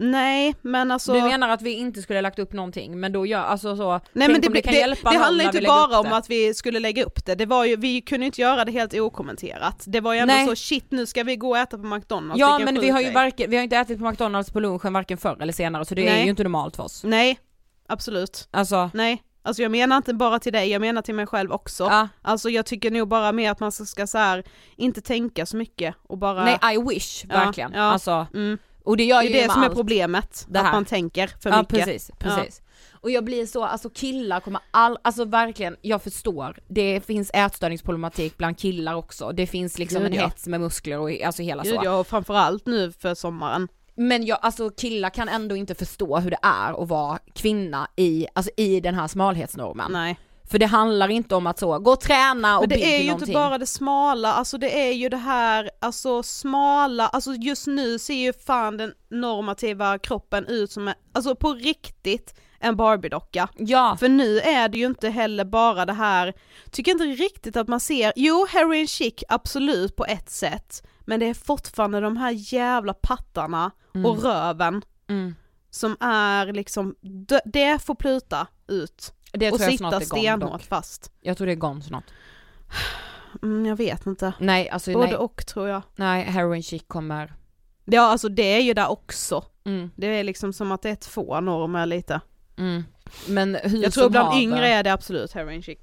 [0.00, 3.40] Nej men alltså Du menar att vi inte skulle lagt upp någonting, men då gör,
[3.40, 6.12] alltså så, Nej men det, om det kan det, hjälpa det handlar inte bara om
[6.12, 8.94] att vi skulle lägga upp det, det var ju, vi kunde inte göra det helt
[8.94, 9.84] okommenterat.
[9.86, 10.46] Det var ju ändå Nej.
[10.46, 13.10] så shit nu ska vi gå och äta på McDonalds, Ja men vi har ju
[13.10, 16.02] varken, vi har inte ätit på McDonalds på lunchen varken förr eller senare så det
[16.02, 16.24] är Nej.
[16.24, 17.04] ju inte normalt för oss.
[17.04, 17.38] Nej,
[17.88, 18.48] absolut.
[18.50, 21.84] Alltså, Nej, alltså jag menar inte bara till dig, jag menar till mig själv också.
[21.84, 22.08] ja.
[22.22, 24.44] Alltså jag tycker nog bara mer att man ska, ska så här,
[24.76, 26.44] inte tänka så mycket och bara...
[26.44, 27.72] nej I wish, Ja, verkligen.
[27.74, 27.80] ja.
[27.82, 28.58] Alltså, mm.
[28.88, 29.74] Och det gör Det ju är det som är allt.
[29.76, 31.84] problemet, Det att man tänker för ja, mycket.
[31.84, 32.62] precis, precis.
[32.92, 38.36] Och jag blir så, alltså killar kommer all, alltså verkligen, jag förstår, det finns ätstörningsproblematik
[38.36, 40.24] bland killar också, det finns liksom Gud, en ja.
[40.24, 41.80] hets med muskler och alltså hela Gud, så.
[41.84, 43.68] ja, och framförallt nu för sommaren.
[43.94, 48.26] Men jag, alltså killar kan ändå inte förstå hur det är att vara kvinna i,
[48.34, 49.92] alltså i den här smalhetsnormen.
[49.92, 50.18] Nej.
[50.50, 52.98] För det handlar inte om att så, gå och träna och Men det bygg är
[52.98, 53.28] ju någonting.
[53.28, 57.98] inte bara det smala, alltså det är ju det här, alltså smala, alltså just nu
[57.98, 63.48] ser ju fan den normativa kroppen ut som, en, alltså på riktigt, en Barbie-docka.
[63.56, 66.34] Ja, För nu är det ju inte heller bara det här,
[66.70, 71.26] tycker inte riktigt att man ser, jo heroin chic absolut på ett sätt, men det
[71.26, 73.70] är fortfarande de här jävla pattarna
[74.04, 75.34] och röven mm.
[75.70, 76.94] som är liksom,
[77.44, 81.12] det får pluta ut det och tror jag sitta stenhårt fast.
[81.20, 82.04] Jag tror det är gone snart.
[83.42, 84.32] Mm, jag vet inte.
[84.38, 85.82] Nej, alltså Både nej, och tror jag.
[85.96, 87.34] nej, heroin chic kommer.
[87.84, 89.44] Ja alltså det är ju där också.
[89.64, 89.90] Mm.
[89.96, 92.20] Det är liksom som att det är två normer lite.
[92.58, 92.84] Mm.
[93.28, 95.78] Men hur Jag tror bland haver- yngre är det absolut heroin chic.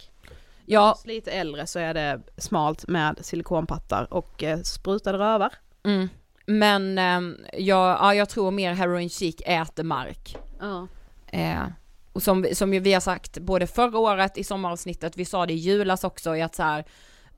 [0.66, 5.54] Ja, Lite äldre så är det smalt med silikonpattar och eh, sprutade rövar.
[5.84, 6.10] mm.
[6.46, 10.38] men ehm, jag, ja, jag tror mer heroin chic äter mark.
[10.60, 10.88] Ja.
[11.28, 11.64] Eh,
[12.16, 15.54] och som, vi- som vi har sagt både förra året i sommaravsnittet, vi sa det
[15.54, 16.86] i julas också i att så här,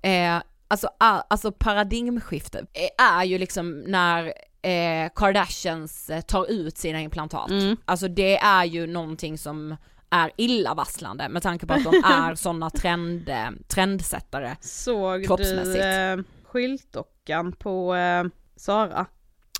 [0.01, 4.25] eh, alltså, a, alltså paradigmskifte eh, är ju liksom när
[4.61, 7.49] eh, Kardashians eh, tar ut sina implantat.
[7.49, 7.77] Mm.
[7.85, 9.75] Alltså det är ju någonting som
[10.09, 14.55] är illavarslande med tanke på att de är sådana trend, eh, trendsättare.
[14.61, 15.73] Såg Kroppsmässigt.
[15.83, 18.23] du eh, skyltdockan på eh,
[18.55, 19.05] Sara?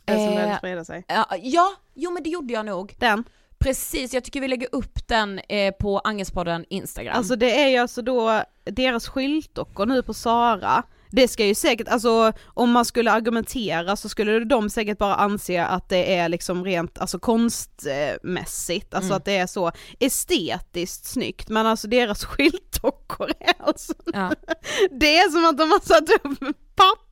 [0.06, 1.06] Den som Eh, började sprida sig.
[1.08, 2.96] Ja, ja, jo men det gjorde jag nog.
[3.00, 3.24] Den.
[3.68, 7.18] Precis, jag tycker vi lägger upp den eh, på Angespodden Instagram.
[7.18, 10.84] Alltså det är ju alltså då deras skyltdockor nu på Sara.
[11.12, 15.66] Det ska ju säkert, alltså om man skulle argumentera så skulle de säkert bara anse
[15.66, 19.18] att det är liksom rent alltså konstmässigt, alltså Mm.
[19.18, 24.34] att det är så estetiskt snyggt men alltså deras skyltdockor är alltså, ja.
[25.00, 26.56] det är som att de har satt upp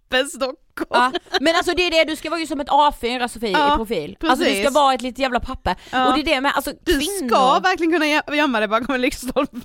[0.10, 0.88] pappersdockor.
[0.90, 3.74] Ja, men alltså det är det, du ska vara ju som ett A4 Sofie Ja,
[3.74, 4.18] i profil.
[4.22, 4.76] Alltså du ska precis.
[4.76, 5.76] vara ett litet jävla papper.
[5.92, 6.08] Ja.
[6.08, 7.28] Och det är det med, alltså Du kvinnor.
[7.30, 9.58] ska verkligen kunna gö- gömma dig bakom en lyktstolpe.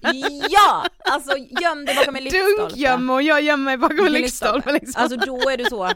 [0.50, 0.84] Ja!
[1.10, 2.62] Alltså göm dig bakom en lyktstolpe.
[2.62, 5.02] Dunkgömma och jag gömmer mig bakom en lyktstolpe liksom.
[5.02, 5.90] Alltså då är du så,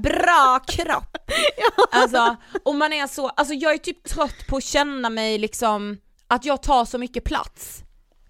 [0.00, 1.16] bra kropp!
[1.90, 5.98] Alltså, och man är så, alltså jag är typ trött på att känna mig liksom,
[6.28, 7.78] att jag tar så mycket plats.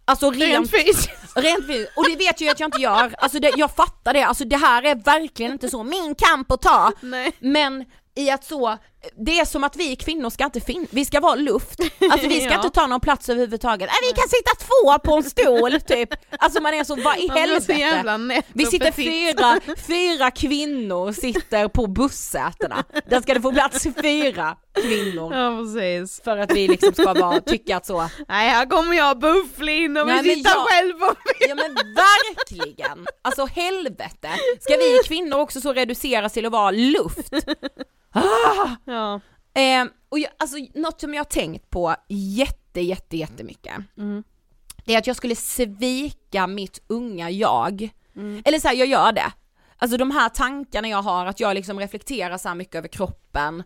[0.08, 1.10] Alltså rent, fysiskt.
[1.34, 1.92] rent fysiskt.
[1.96, 4.56] Och det vet jag att jag inte gör, alltså det, jag fattar det, alltså det
[4.56, 6.92] här är verkligen inte så min kamp att ta.
[7.00, 7.32] Nej.
[7.38, 8.78] Men i att så,
[9.26, 11.80] det är som att vi kvinnor ska inte finnas, vi ska vara luft.
[12.11, 12.54] Alltså vi ska Ja.
[12.56, 13.88] inte ta någon plats överhuvudtaget.
[13.92, 16.09] Nej, vi kan sitta två på en stol typ.
[16.38, 18.44] Alltså man är så, vad i helvete?
[18.52, 22.85] Vi och sitter fyra, fyra kvinnor sitter på bussätena.
[23.11, 25.35] Där ska det få plats fyra kvinnor.
[25.35, 26.20] Ja precis.
[26.24, 30.06] För att vi liksom ska vara, tycka att så, Nej här kommer jag bufflin och
[30.06, 31.16] Nej, vi men sitter jag- själv och
[31.48, 33.06] ja men verkligen!
[33.22, 34.28] Alltså helvete!
[34.61, 37.30] Ska vi kvinnor också så reduceras till att vara luft?
[38.16, 38.76] Ah!
[38.85, 39.20] Ja.
[39.61, 43.74] Eh, och jag, alltså något som jag har tänkt på jätte, jätte, jättemycket.
[43.98, 44.24] Mm.
[44.85, 47.88] Det är att jag skulle svika mitt unga jag.
[48.16, 48.42] Mm.
[48.44, 49.33] Eller så här, jag gör det.
[49.76, 53.62] Alltså de här tankarna jag har, att jag liksom reflekterar så här mycket över kroppen.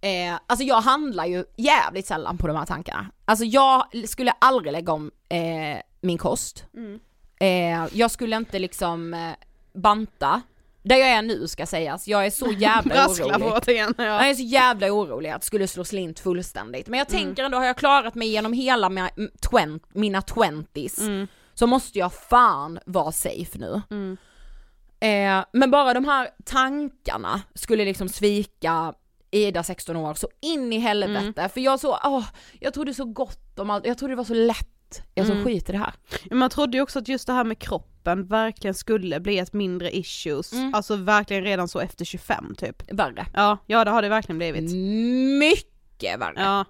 [0.00, 3.06] Eh, alltså jag handlar ju jävligt sällan på de här tankarna.
[3.24, 6.64] Alltså jag skulle aldrig lägga om eh, min kost.
[6.74, 7.00] Mm.
[7.40, 9.32] Eh, jag skulle inte liksom eh,
[9.72, 10.42] banta.
[10.82, 13.46] Där jag är nu ska sägas, jag är så jävla orolig.
[13.46, 13.94] återigen.
[13.98, 14.04] Ja.
[14.04, 16.88] Jag är så jävla orolig att det skulle slå slint fullständigt.
[16.88, 20.98] Men jag tänker ändå, har jag klarat mig genom hela mina, mm, twen, mina twenties
[21.00, 21.26] Mm.
[21.54, 23.82] så måste jag fan vara safe nu.
[23.90, 24.16] Mm.
[25.00, 28.94] Eh, men bara de här tankarna skulle liksom svika
[29.30, 31.48] Ida 16 år så in i helvete.
[31.48, 32.24] För jag så, åh,
[32.60, 35.02] jag trodde så gott om allt, jag trodde det var så lätt.
[35.14, 35.44] Jag så Mm.
[35.44, 35.92] skit i det här.
[36.30, 37.58] Men Man trodde ju också att just det här med
[38.00, 40.74] kroppen verkligen skulle bli ett mindre issues, Mm.
[40.74, 42.92] alltså verkligen redan så efter 25 typ.
[42.92, 43.26] Värre.
[43.34, 44.72] Ja, ja det har det verkligen blivit.
[45.40, 46.34] Mycket värre.
[46.36, 46.64] Ja.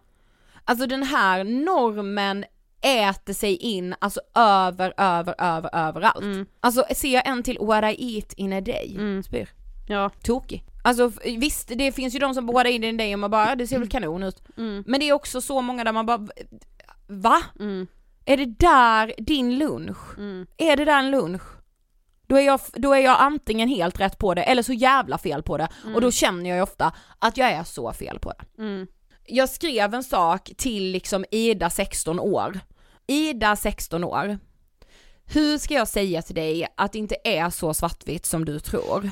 [0.65, 2.45] Alltså den här normen
[2.83, 6.23] äter sig in, alltså över, över, över, överallt.
[6.23, 6.47] Mm.
[6.61, 9.23] Alltså ser jag en till what I eat in a day, Mm.
[9.23, 9.49] spyr.
[9.89, 10.11] Ja.
[10.23, 10.65] Tokig.
[10.85, 13.49] Alltså visst, det finns ju de som I eat in a day och man bara,
[13.49, 14.43] "Ja, det ser väl kanon ut.
[14.57, 14.85] Mm.
[14.87, 16.29] Men det är också så många där man bara,
[17.07, 17.43] va?
[17.61, 17.87] Mm.
[18.31, 20.19] Är det där din lunch?
[20.19, 20.47] Mm.
[20.57, 21.43] Är det där en lunch?
[22.27, 25.43] Då är, jag, då är jag antingen helt rätt på det eller så jävla fel
[25.43, 28.63] på det och då känner jag ju ofta att jag är så fel på det.
[28.63, 28.87] Mm.
[29.27, 32.61] Jag skrev en sak till liksom Ida 16 år.
[33.07, 34.39] Ida 16 år.
[35.25, 39.11] Hur ska jag säga till dig att det inte är så svartvitt som du tror?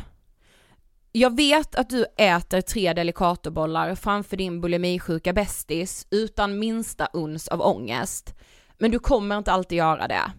[1.12, 7.60] Jag vet att du äter tre delikatobollar framför din bulimisjuka bästis utan minsta uns av
[7.60, 8.34] ångest.
[8.78, 10.32] Men du kommer inte alltid göra det.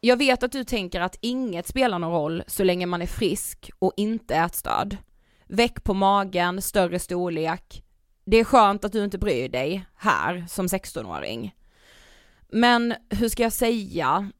[0.00, 3.70] Jag vet att du tänker att inget spelar någon roll så länge man är frisk
[3.78, 4.96] och inte ätstörd.
[5.48, 7.82] Väck på magen, större storlek.
[8.24, 11.54] Det är skönt att du inte bryr dig här som 16-åring.
[12.48, 14.30] Men hur ska jag säga?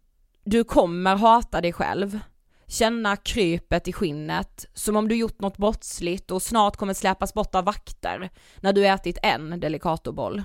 [0.44, 2.18] Du kommer hata dig själv.
[2.66, 7.54] Känna krypet i skinnet, som om du gjort något brottsligt och snart kommer släpas bort
[7.54, 10.42] av vakter när du ätit en delikatoboll.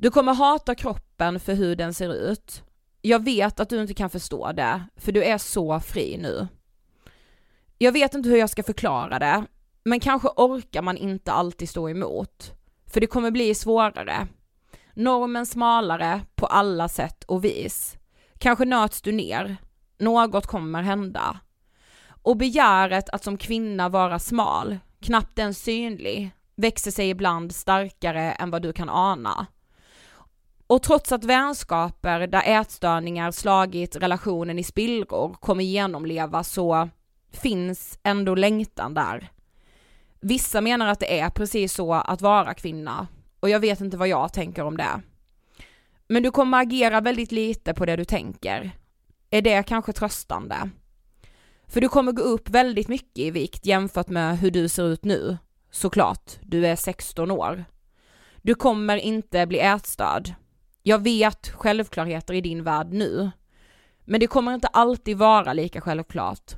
[0.00, 2.62] Du kommer hata kroppen för hur den ser ut.
[3.02, 6.48] Jag vet att du inte kan förstå det, för du är så fri nu.
[7.78, 9.44] Jag vet inte hur jag ska förklara det,
[9.84, 12.52] men kanske orkar man inte alltid stå emot.
[12.86, 14.28] För det kommer bli svårare.
[14.94, 17.96] Normen smalare på alla sätt och vis.
[18.38, 19.56] Kanske nöts du ner.
[19.98, 21.40] Något kommer hända.
[22.22, 28.50] Och begäret att som kvinna vara smal, knappt ens synlig, växer sig ibland starkare än
[28.50, 29.46] vad du kan ana.
[30.70, 36.88] Och trots att vänskaper där ätstörningar slagit relationen i spillror kommer genomleva så
[37.32, 39.30] finns ändå längtan där.
[40.20, 43.06] Vissa menar att det är precis så att vara kvinna
[43.40, 45.02] och jag vet inte vad jag tänker om det.
[46.08, 48.70] Men du kommer agera väldigt lite på det du tänker.
[49.30, 50.70] Är det kanske tröstande?
[51.66, 55.04] För du kommer gå upp väldigt mycket i vikt jämfört med hur du ser ut
[55.04, 55.38] nu.
[55.70, 57.64] Såklart, du är 16 år.
[58.42, 60.34] Du kommer inte bli ätstörd.
[60.82, 63.30] Jag vet självklarheter i din värld nu.
[64.04, 66.54] Men det kommer inte alltid vara lika självklart.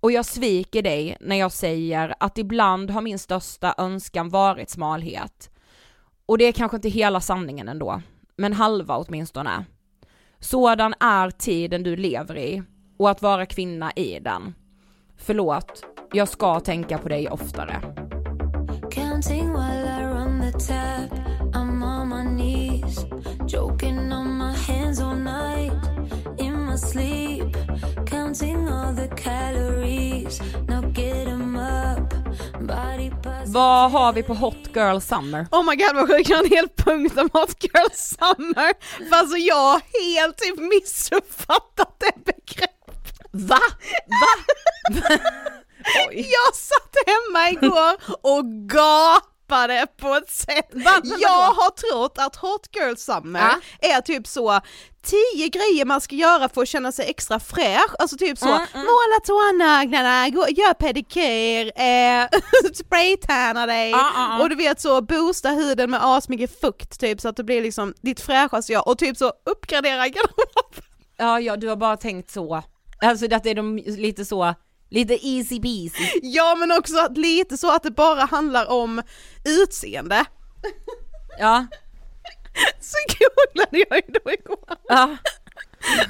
[0.00, 5.50] Och jag sviker dig när jag säger att ibland har min största önskan varit smalhet.
[6.26, 8.02] Och det är kanske inte hela sanningen ändå,
[8.36, 9.64] men halva åtminstone.
[10.38, 12.62] Sådan är tiden du lever i
[12.98, 14.54] och att vara kvinna i den.
[15.16, 17.82] Förlåt, jag ska tänka på dig oftare.
[18.90, 21.32] Counting while I run the tap.
[21.54, 23.04] I'm on my knees,
[23.46, 25.72] joking on my hands all night
[26.38, 27.56] in my sleep.
[28.06, 30.40] Counting all the calories.
[30.68, 32.12] Now get 'em up.
[33.46, 35.46] Vad har vi på Hot Girl Summer?
[35.50, 38.72] Oh my god vad sjukt, jag har en hel punkt om Hot Girl Summer.
[39.08, 39.80] För alltså jag har
[40.14, 43.20] helt typ missuppfattat det begreppet.
[43.30, 43.58] Va?
[44.06, 44.32] Va?
[46.08, 46.16] Oj.
[46.16, 50.68] Jag satt hemma igår och gapade det på ett sätt.
[51.20, 54.60] Jag har trott att Hot Girl Summer är typ så
[55.02, 58.66] tio grejer man ska göra för att känna sig extra fräsch, alltså typ så Mm,
[58.74, 58.86] mm.
[58.86, 62.40] måla tånaglarna, gör pedikyr, eh,
[62.74, 64.42] spraytanna dig ja.
[64.42, 67.94] och du vet så boosta huden med asmycket fukt typ så att det blir liksom
[68.00, 70.82] ditt fräschaste jag och typ så uppgradera garderoben.
[71.16, 72.62] Ja, ja, du har bara tänkt så.
[73.02, 74.54] Alltså att det är de lite så,
[74.92, 76.20] lite easy peasy.
[76.22, 79.02] Ja men också att lite så att det bara handlar om
[79.44, 80.24] utseende.
[81.38, 81.66] Ja,
[82.80, 85.16] Så googlade jag ju då igår ja.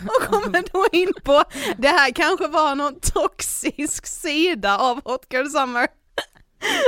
[0.04, 1.44] och kommer då in på,
[1.76, 5.88] det här kanske var någon toxisk sida av Hot Girl Summer.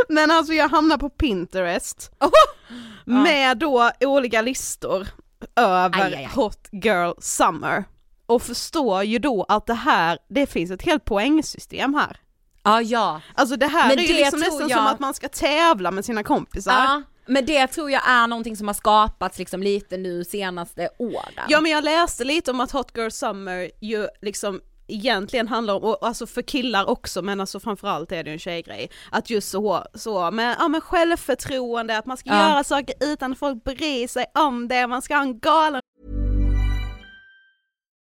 [0.09, 2.11] Men alltså jag hamnar på Pinterest
[3.05, 5.09] med då olika listor
[5.57, 6.31] över Aj, aj, aj.
[6.35, 7.85] Hot Girl Summer.
[8.27, 12.17] Och förstår ju då att det här, det finns ett helt poängsystem här.
[12.63, 13.21] Ja, ja.
[13.35, 16.05] Alltså det här Men är ju liksom nästan jag- som att man ska tävla med
[16.05, 16.73] sina kompisar.
[16.73, 17.03] ja.
[17.27, 21.45] Men det tror jag är någonting som har skapats liksom lite nu senaste åren.
[21.49, 25.83] Ja men jag läste lite om att Hot Girl Summer ju liksom egentligen handlar om,
[25.85, 29.51] och alltså för killar också men alltså framförallt är det ju en tjejgrej, att just
[29.51, 32.49] så, så med, ja, men självförtroende, att man ska Ja.
[32.51, 35.81] göra saker utan att folk bryr sig om det, man ska ha en galen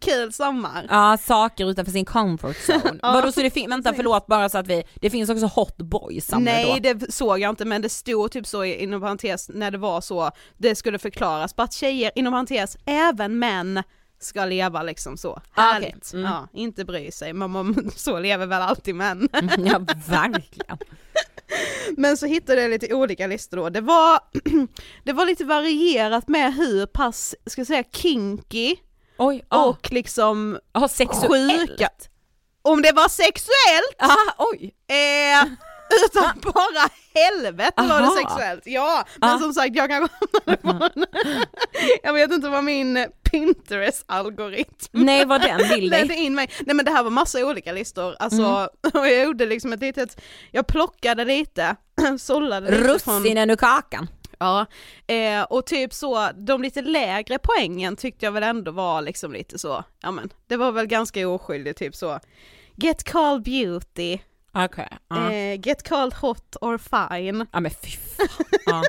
[0.00, 0.86] kul sommar.
[0.90, 2.98] Ja, saker utanför sin comfort zone.
[3.02, 3.12] Ja.
[3.12, 6.30] Vadå så det finns, vänta förlåt bara så att vi, det finns också hot boys
[6.38, 6.94] Nej då?
[6.94, 10.30] det såg jag inte men det stod typ så inom parentes när det var så,
[10.58, 13.82] det skulle förklaras på att tjejer, inom parentes, även män
[14.20, 15.40] ska leva liksom så.
[15.54, 15.62] Ah.
[15.62, 16.12] Härligt.
[16.12, 16.24] Mm.
[16.24, 19.28] Ja, inte bry sig, men man, så lever väl alltid män.
[19.58, 19.78] Ja
[20.08, 20.78] verkligen.
[21.96, 23.68] Men så hittade jag lite olika listor då.
[23.68, 24.20] Det var,
[25.04, 28.76] det var lite varierat med hur pass, ska jag säga kinky
[29.26, 29.64] Oj, ja.
[29.64, 31.68] och liksom oh, sexuellt.
[31.70, 31.88] sjuka.
[32.62, 34.74] Om det var sexuellt, Ah, oj.
[34.88, 35.42] eh,
[36.06, 38.62] utan bara helvete var det sexuellt.
[38.66, 39.38] Ja, men Ah.
[39.38, 40.08] som sagt jag en,
[42.02, 46.12] jag vet inte vad min Pinterest-algoritm Nej vad den vill dig.
[46.14, 46.50] in mig.
[46.66, 50.20] Nej men det här var massa olika listor, alltså och jag gjorde liksom ett litet,
[50.50, 51.76] jag plockade lite,
[52.18, 54.08] sållade lite från Russinen ur kakan.
[54.42, 54.66] Ja,
[55.14, 59.58] eh, och typ så, de lite lägre poängen tyckte jag väl ändå var liksom lite
[59.58, 62.20] så, ja men det var väl ganska oskyldigt typ så.
[62.76, 64.18] Get called beauty,
[64.54, 64.88] Okej.
[65.08, 65.32] Ja.
[65.32, 67.46] eh, get called hot or fine.
[67.52, 68.28] ja men fy fan.
[68.66, 68.82] Ja.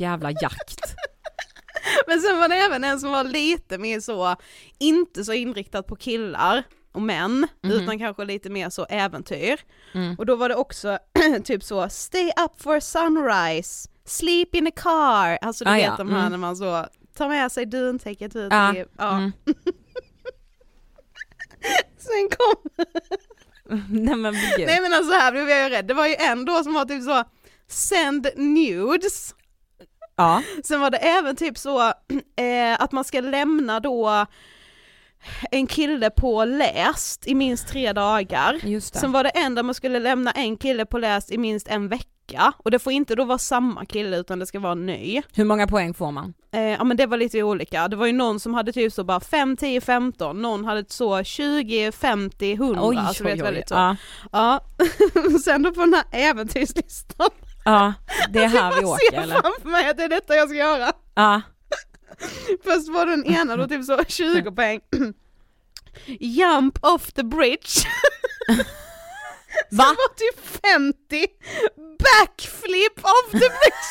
[0.00, 0.80] Jävla jakt.
[2.06, 4.36] Men sen var det även en som var lite mer så,
[4.78, 6.62] inte så inriktad på killar
[6.92, 9.60] och män, utan kanske lite mer så äventyr.
[9.94, 10.14] Mm.
[10.18, 10.98] Och då var det också
[11.44, 15.94] typ så, stay up for sunrise, sleep in a car, alltså du Ah, vet ja,
[15.96, 16.30] de här mm.
[16.30, 16.86] när man så
[17.16, 19.16] tar med sig duntäcket ut Ja, i, ja.
[19.16, 19.32] mm.
[21.98, 22.86] Sen kom,
[23.88, 24.66] Nej men gud.
[24.66, 26.84] nej men alltså här blev jag ju rädd, det var ju en då som var
[26.84, 27.24] typ så,
[27.68, 29.34] send nudes,
[30.16, 30.42] Ja.
[30.64, 31.80] sen var det även typ så
[32.36, 34.26] eh, att man ska lämna då
[35.50, 38.80] en kille på läst i minst tre dagar.
[38.80, 41.88] Sen var det en där man skulle lämna en kille på läst i minst en
[41.88, 45.22] vecka, och det får inte då vara samma kille utan det ska vara ny.
[45.34, 46.34] Hur många poäng får man?
[46.52, 49.04] Eh, ja men det var lite olika, det var ju någon som hade typ så
[49.04, 53.42] bara 5, 10, 15, någon hade så 20, 50, 100, Oj, alltså oj, oj.
[53.42, 53.74] väldigt så.
[53.74, 53.96] Ja.
[54.32, 54.60] Ja,
[55.44, 57.30] sen då på den här äventyrslistan,
[57.64, 57.94] ja,
[58.30, 59.34] det är här vi jag åker ser eller?
[59.34, 60.92] framför mig att det är detta jag ska göra.
[61.14, 61.40] Ja.
[62.64, 64.80] Först var den ena då typ så 20 poäng.
[66.20, 67.68] Jump off the bridge.
[69.70, 69.84] Va?
[69.84, 71.26] Sen var typ 50.
[71.98, 73.88] Backflip off the bridge.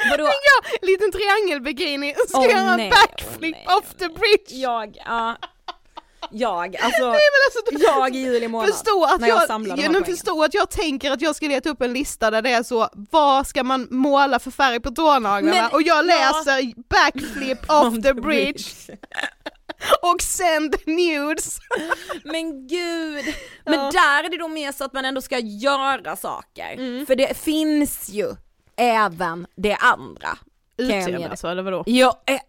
[0.10, 0.24] Vadå?
[0.24, 3.66] Ja, liten triangelbikini ska Åh, göra nej, backflip nej.
[3.78, 4.54] off the bridge.
[4.62, 5.36] Jag, ja.
[6.32, 8.68] Jag, alltså, Nej men alltså, jag i juli månad.
[8.74, 11.36] förstå att när jag jag, samlar de ja, här förstå att jag tänker att jag
[11.36, 14.80] ska leta upp en lista där det är så, vad ska man måla för färg
[14.80, 15.62] på tånaglarna?
[15.62, 16.02] Men- och jag ja.
[16.02, 18.64] läser backflip off the bridge
[20.02, 21.58] och send nudes.
[22.24, 23.24] Men gud!
[23.64, 26.72] Men där är det då mer så att man ändå ska göra saker.
[26.72, 27.06] Mm.
[27.06, 28.34] För det finns ju
[28.76, 30.38] även det andra.
[30.76, 31.84] Utseende alltså, eller vadå?
[31.86, 32.40] Ja, eh,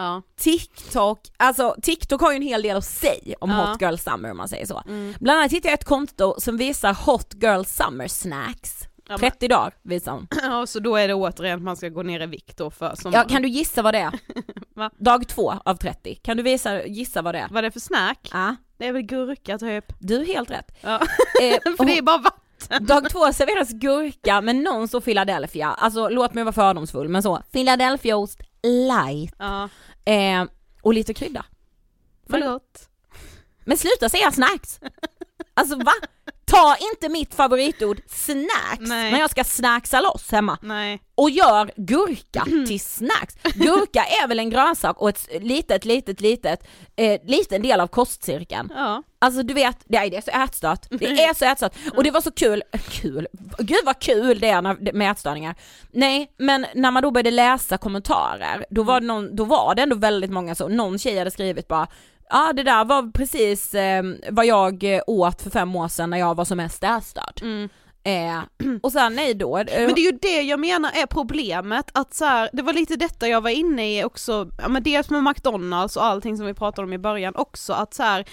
[0.00, 0.22] Ja.
[0.36, 3.56] TikTok, alltså TikTok har ju en hel del att säga om Ja.
[3.56, 4.82] Hot Girl Summer om man säger så.
[4.86, 5.14] Mm.
[5.20, 8.82] Bland annat hittade jag ett konto som visar Hot Girl Summer Snacks.
[9.10, 10.26] Ja, men- 30 dagar visar hon.
[10.42, 12.86] ja, så då är det återigen att man ska gå ner i vikt då för
[12.86, 13.28] Ja, sommaren.
[13.28, 14.18] kan du gissa vad det är?
[14.74, 14.90] Va?
[14.98, 16.14] Dag två av 30.
[16.14, 17.48] Kan du visa, gissa vad det är?
[17.48, 18.28] Vad är det för snack?
[18.32, 19.84] Ja, Det är väl gurka typ?
[19.98, 20.76] du är helt rätt.
[20.80, 20.94] Ja.
[21.42, 22.86] Eh, för det är bara vatten.
[22.86, 27.42] Dag två serveras gurka med någon så Philadelphia, alltså låt mig vara fördomsfull men så,
[27.52, 29.68] Philadelphiaost light Ja,
[30.12, 30.44] eh,
[30.82, 31.44] och lite krydda.
[32.28, 32.88] gott.
[33.64, 34.80] Men sluta säga snacks!
[35.54, 35.92] Alltså va?
[36.50, 39.12] Ta inte mitt favoritord snacks Nej.
[39.12, 41.00] när jag ska snacksa loss hemma Nej.
[41.14, 43.34] och gör gurka till snacks.
[43.54, 48.72] Gurka är väl en grönsak och ett litet, litet, litet, eh, liten del av kostcirkeln.
[48.74, 49.02] Ja.
[49.18, 50.86] Alltså du vet, nej, det är så ätstört.
[50.90, 51.74] Det är så ätstört.
[51.96, 53.26] Och det var så kul, kul,
[53.58, 55.54] gud vad kul det är med ätstörningar.
[55.92, 59.82] Nej, men när man då började läsa kommentarer, då var det, någon, då var det
[59.82, 61.88] ändå väldigt många så, någon tjej hade skrivit bara
[62.30, 66.18] Ja det där var precis eh, vad jag eh, åt för fem år sedan när
[66.18, 67.40] jag var som mest ätstörd.
[67.42, 67.68] Mm.
[68.02, 68.40] Eh,
[68.82, 69.58] och sen nej då.
[69.58, 72.72] eh, Men det är ju det jag menar är problemet, att så här, det var
[72.72, 76.46] lite detta jag var inne i också, ja, men dels med McDonalds och allting som
[76.46, 78.24] vi pratade om i början också, att så här,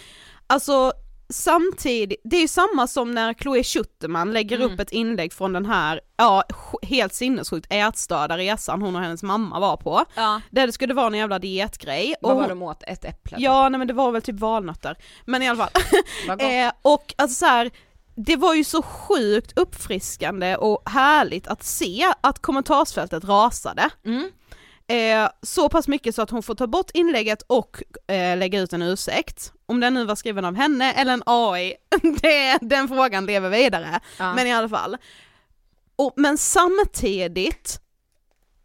[0.48, 0.92] alltså
[1.30, 4.72] samtidigt, det är ju samma som när Chloe Schuterman lägger Mm.
[4.74, 6.44] upp ett inlägg från den här, ja
[6.82, 11.08] helt sinnessjukt ätstörda resan hon och hennes mamma var på, ja, där det skulle vara
[11.08, 12.16] en jävla dietgrej.
[12.22, 12.84] vad och var de åt?
[12.88, 13.38] Ett äpple?
[13.40, 15.82] Ja nej men det var väl typ valnötter, men i alla fall.
[16.40, 17.72] Eh, och alltså så här,
[18.16, 23.90] det var ju så sjukt uppfriskande och härligt att se att kommentarsfältet rasade.
[24.06, 24.32] Mm.
[24.90, 28.74] Eh, så pass mycket så att hon får ta bort inlägget och eh, lägga ut
[28.74, 29.54] en ursäkt.
[29.70, 31.74] Om den nu var skriven av henne eller en AI,
[32.22, 34.00] det, den frågan lever vidare.
[34.20, 34.34] Ja.
[34.34, 34.98] Men i alla fall.
[35.96, 37.82] Och, men samtidigt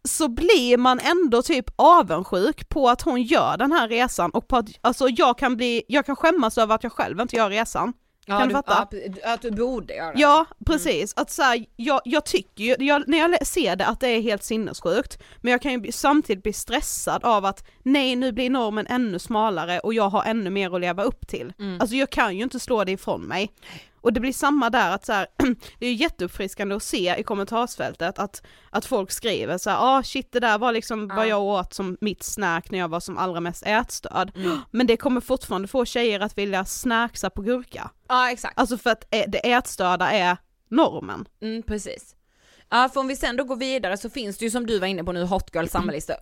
[0.09, 4.57] så blir man ändå typ avundsjuk på att hon gör den här resan och på
[4.57, 7.93] att, alltså jag kan bli, jag kan skämmas över att jag själv inte gör resan.
[8.25, 8.87] Ja, kan du fatta?
[9.23, 10.21] Ja, att du borde göra det.
[10.21, 11.13] Ja, precis.
[11.15, 14.21] Att så här, jag, jag tycker ju, jag, när jag ser det att det är
[14.21, 18.87] helt sinnessjukt, men jag kan ju samtidigt bli stressad av att nej nu blir normen
[18.89, 21.53] ännu smalare och jag har ännu mer att leva upp till.
[21.59, 21.81] Mm.
[21.81, 23.51] Alltså jag kan ju inte slå det ifrån mig.
[24.03, 25.27] Och det blir samma där att så här,
[25.79, 30.03] det är ju jätteuppfriskande att se i kommentarsfältet att, att folk skriver så här, ah
[30.03, 31.15] shit det där var liksom Ja.
[31.15, 34.31] vad jag åt som mitt snack när jag var som allra mest ätstörd.
[34.35, 34.57] Mm.
[34.71, 37.89] Men det kommer fortfarande få tjejer att vilja snacksa på gurka.
[38.07, 38.59] ja exakt.
[38.59, 40.37] Alltså för att eh, det ätstörda är
[40.69, 41.25] normen.
[41.41, 42.15] Mm, precis.
[42.69, 44.87] Ja, för om vi sen då går vidare så finns det ju som du var
[44.87, 46.13] inne på nu Hot Girl samlarlista,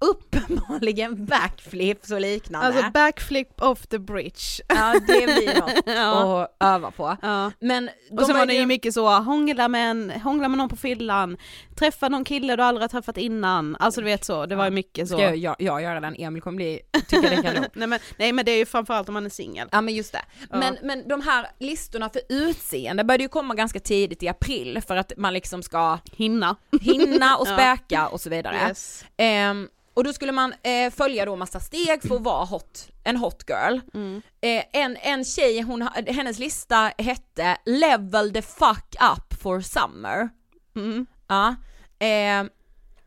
[0.00, 2.66] uppenbarligen backflips och liknande.
[2.66, 4.40] Alltså backflip off the bridge.
[4.68, 6.42] ja det blir något Ja.
[6.42, 7.16] att öva på.
[7.22, 7.52] Ja.
[7.60, 10.68] Men Och så de var det ju mycket så, hångla med, en, hångla med någon
[10.68, 11.36] på fyllan,
[11.78, 14.70] träffa någon kille du aldrig har träffat innan, alltså du vet så, det var ju
[14.70, 15.14] mycket så.
[15.14, 17.64] Ska jag, jag, jag göra den, Emil kommer bli, tycka det kanon.
[17.72, 19.68] nej, men, nej men det är ju framförallt om man är singel.
[19.72, 20.22] Ja men just det.
[20.50, 24.96] Men, men de här listorna för utseende började ju komma ganska tidigt i april för
[24.96, 26.56] att man liksom ska Hinna.
[26.80, 27.54] hinna och Ja.
[27.54, 28.56] späka och så vidare.
[28.68, 29.04] Yes.
[29.16, 29.68] Ehm,
[29.98, 33.44] och då skulle man eh, följa då massa steg för att vara hot, en hot
[33.48, 33.80] girl.
[33.94, 34.22] Mm.
[34.40, 40.28] Eh, en, en tjej, hon, hennes lista hette 'Level the fuck up for summer'
[40.76, 41.06] Mm.
[41.28, 41.54] Ja.
[41.98, 42.50] Ehm,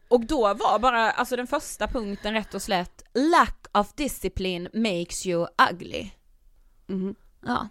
[0.10, 5.26] och då var bara, alltså den första punkten rätt och slätt 'Lack of discipline makes
[5.26, 6.10] you ugly'
[6.90, 7.16] Mm.
[7.46, 7.68] Ja.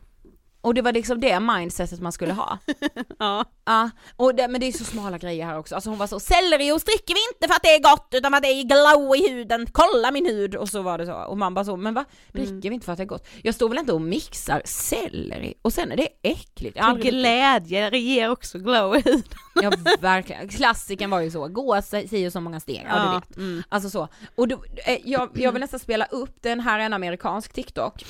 [0.62, 2.58] Och det var liksom det mindsetet man skulle ha.
[3.18, 3.44] Ja.
[3.64, 5.74] Ja, och det, men det är så smala grejer här också.
[5.74, 8.36] Alltså hon var så, selleriost dricker vi inte för att det är gott utan för
[8.36, 10.54] att det är glow i huden, kolla min hud!
[10.54, 11.14] Och så var det så.
[11.14, 12.04] Och man bara så, men va?
[12.32, 13.28] Dricker vi inte för att det är gott?
[13.42, 16.76] Jag står väl inte och mixar selleri och sen är det äckligt.
[16.76, 19.22] Jag aldrig- glädje ger också glow i huden.
[19.62, 23.36] Ja verkligen, klassiken var ju så, gå och så många steg, ja, du vet.
[23.36, 23.62] Mm.
[23.68, 24.08] Alltså så.
[24.36, 28.04] Och då, eh, jag, jag vill nästan spela upp den här en amerikansk TikTok,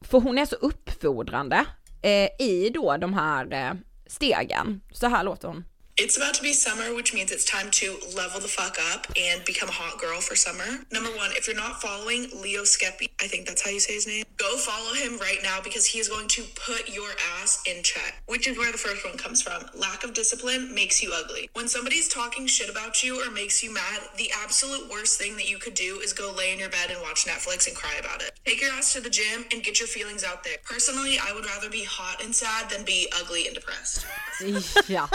[0.00, 1.64] för hon är så uppfordrande
[2.02, 3.72] eh, i då de här eh,
[4.06, 4.80] stegen.
[4.92, 5.64] Så här låter hon.
[5.98, 9.42] It's about to be summer, which means it's time to level the fuck up and
[9.46, 10.84] become a hot girl for summer.
[10.92, 14.06] Number one, if you're not following Leo Skepi, I think that's how you say his
[14.06, 17.08] name, go follow him right now because he is going to put your
[17.40, 19.64] ass in check, which is where the first one comes from.
[19.74, 21.48] Lack of discipline makes you ugly.
[21.54, 25.48] When somebody's talking shit about you or makes you mad, the absolute worst thing that
[25.48, 28.20] you could do is go lay in your bed and watch Netflix and cry about
[28.20, 28.32] it.
[28.44, 30.58] Take your ass to the gym and get your feelings out there.
[30.62, 34.04] Personally, I would rather be hot and sad than be ugly and depressed.
[34.88, 35.08] Ja.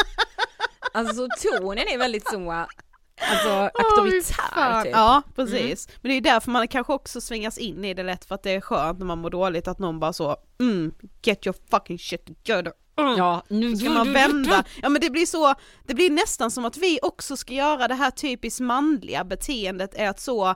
[0.92, 4.84] Alltså tonen är väldigt så, alltså auktoritär fan.
[4.84, 4.92] typ.
[4.92, 8.36] Ja precis, men det är därför man kanske också svingas in i det lätt för
[8.36, 11.56] att det är skönt när man mår dåligt att någon bara så, mm, get your
[11.72, 12.74] fucking shit together.
[13.00, 13.18] Mm.
[13.18, 15.54] Ja, nu ska man vända, ja men det blir så,
[15.88, 20.10] det blir nästan som att vi också ska göra det här typiskt manliga beteendet är
[20.10, 20.56] att så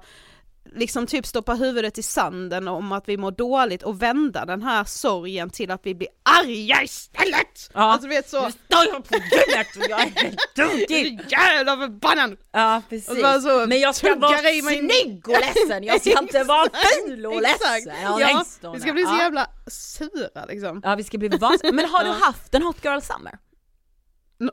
[0.74, 4.84] liksom typ stoppa huvudet i sanden om att vi mår dåligt och vända den här
[4.84, 7.70] sorgen till att vi blir arga istället!
[7.74, 7.82] Ja.
[7.82, 11.22] Alltså du vet så, står jag på gymmet och jag är helt tokig.
[11.30, 12.38] jävla förbannad!
[12.51, 13.22] Ja precis.
[13.43, 16.68] så Men jag ska vara i mig- snygg och ledsen, jag ska inte vara
[17.05, 17.93] ful och ledsen.
[18.01, 18.43] Ja,
[18.74, 19.18] vi ska bli så ja.
[19.24, 20.82] jävla sura liksom.
[20.84, 21.74] Ja vi ska bli vansinniga.
[21.76, 23.38] Men har du haft en hot girl summer?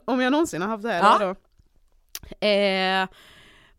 [0.05, 1.17] Om jag någonsin har haft det, Ja.
[1.19, 1.35] vadå?
[2.47, 3.07] Eh,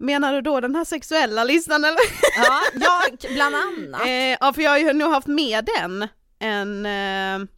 [0.04, 1.98] menar du då den här sexuella listan eller?
[2.36, 4.06] Ja, ja bland annat.
[4.06, 6.08] Eh, ja för jag har ju nog haft med den
[6.40, 7.48] än, eh,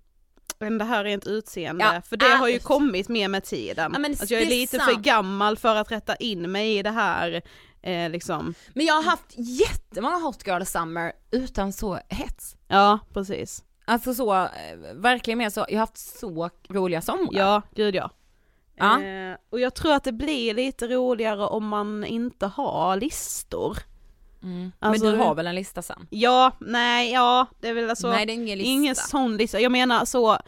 [0.66, 3.96] än det här rent utseende, Ja, för det har ju kommit med med tiden.
[3.98, 7.42] Ja, att jag är lite för gammal för att rätta in mig i det här,
[7.82, 8.54] eh, liksom.
[8.74, 12.56] Men jag har haft jättemånga hot girl summer utan så hets.
[12.68, 13.62] Ja, precis.
[13.84, 14.48] Alltså så, eh,
[14.94, 17.40] verkligen mer så, jag har haft så roliga somrar.
[17.40, 18.10] Ja, gud ja.
[18.76, 19.02] Ja.
[19.02, 23.78] Eh, och jag tror att det blir lite roligare om man inte har listor.
[24.42, 24.72] Mm.
[24.78, 26.06] Alltså, men du har väl en lista sen?
[26.10, 28.70] Ja, nej, ja, det är väl alltså Nej är ingen lista.
[28.70, 29.60] ingen sån lista.
[29.60, 30.38] Jag menar så,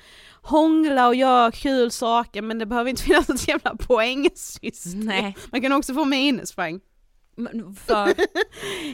[0.43, 5.01] hångla och göra kul saker men det behöver inte finnas ett jävla poängsystem.
[5.01, 5.37] Nej.
[5.53, 6.81] Man kan också få minuspoäng.
[7.87, 8.15] För,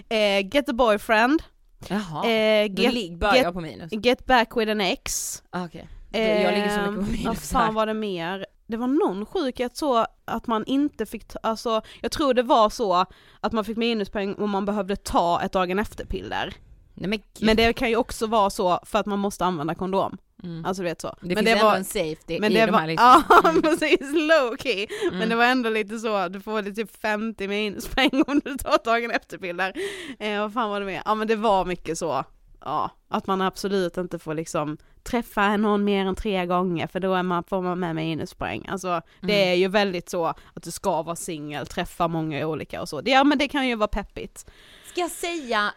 [0.15, 1.43] Eh, get a boyfriend,
[1.89, 2.27] jaha.
[2.31, 3.93] eh, get, börjar get, på minus.
[3.93, 5.43] get back with an ex.
[5.51, 5.89] Ah, Okej.
[6.13, 8.47] jag ligger så mycket på Eh, minus Vad fan var det mer?
[8.67, 12.71] Det var någon sjukhet så att man inte fick, ta, alltså jag tror det var
[12.71, 13.07] så
[13.41, 16.55] att man fick minuspoäng om man behövde ta ett dagen efter-piller.
[16.95, 17.23] Nej men.
[17.41, 20.17] Men det kan ju också vara så för att man måste använda kondom.
[20.43, 20.65] mm.
[20.65, 21.09] Alltså du vet så.
[21.21, 23.25] det men finns det ändå var, en safety men i det de var, här listorna.
[23.29, 23.63] ja Mm.
[23.63, 24.87] precis, low key.
[25.05, 25.29] Men Mm.
[25.29, 29.11] det var ändå lite så, du får lite typ 50 minuspoäng om du tar dagen
[29.11, 29.73] efter-piller.
[30.19, 31.03] Eh, vad fan var det mer?
[31.05, 32.25] Ja men det var mycket så,
[32.65, 37.15] ja, att man absolut inte får liksom träffa någon mer än tre gånger för då
[37.15, 38.67] är man, får man med minuspoäng.
[38.69, 39.49] Alltså det Mm.
[39.49, 43.01] är ju väldigt så att du ska vara singel, träffa många olika och så.
[43.01, 44.47] Det, ja men det kan ju vara peppigt.
[44.91, 45.75] Ska jag säga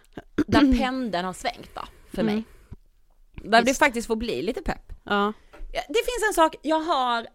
[0.48, 1.82] där pendeln har svängt då,
[2.14, 2.36] för Mm.
[2.36, 2.44] mig?
[3.34, 3.80] Där det Visst.
[3.80, 4.94] faktiskt får bli lite pepp.
[5.04, 5.34] Ja.
[5.72, 7.28] Det finns en sak jag har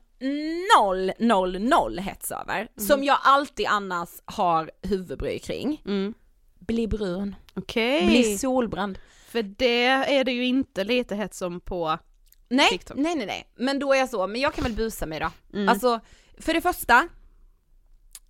[0.79, 5.83] noll, noll, noll hets över, som jag alltid annars har huvudbry kring.
[5.87, 6.15] Mm.
[6.59, 8.07] Bli brun, Okej.
[8.07, 8.99] bli solbränd.
[9.33, 11.99] För det är det ju inte lite hett som på
[12.49, 12.97] Nej, TikTok.
[12.97, 15.31] nej, nej, nej, men då är jag så, men jag kan väl busa mig då.
[15.55, 15.69] Mm.
[15.69, 16.01] Alltså,
[16.39, 17.09] för det första,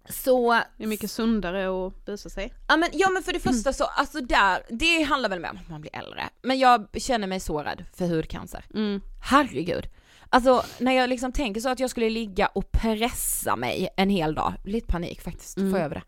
[0.08, 2.52] så, Det är mycket sundare att busa sig.
[2.68, 5.56] ja men, ja men för det första så, alltså där, det handlar väl mer om
[5.56, 6.28] att man blir äldre.
[6.42, 8.64] Men jag känner mig så rädd för hudcancer.
[8.74, 9.00] Mm.
[9.22, 9.88] Herregud.
[10.28, 14.34] Alltså när jag liksom tänker så att jag skulle ligga och pressa mig en hel
[14.34, 15.72] dag, lite panik faktiskt, får Mm.
[15.74, 16.02] jag över det.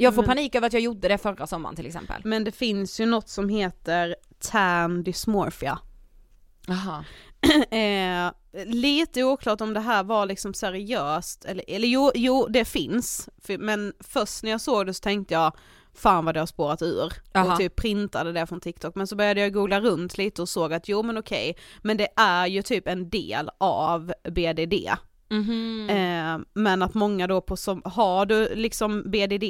[0.00, 2.22] Jag får Men- panik över att jag gjorde det förra sommaren till exempel.
[2.24, 5.78] Men det finns ju något som heter tan dysmorphia.
[6.66, 7.04] Jaha.
[7.70, 8.32] eh,
[8.66, 13.58] lite oklart om det här var liksom seriöst, eller, eller jo, jo det finns, För,
[13.58, 15.56] men först när jag såg det så tänkte jag
[15.94, 17.52] fan vad det har spårat ur Aha.
[17.52, 20.72] och typ printade det från TikTok men så började jag googla runt lite och såg
[20.72, 24.74] att jo men okej, men det är ju typ en del av BDD.
[25.30, 25.90] Mhm.
[25.90, 29.44] Eh, men att många då på som har du liksom BDD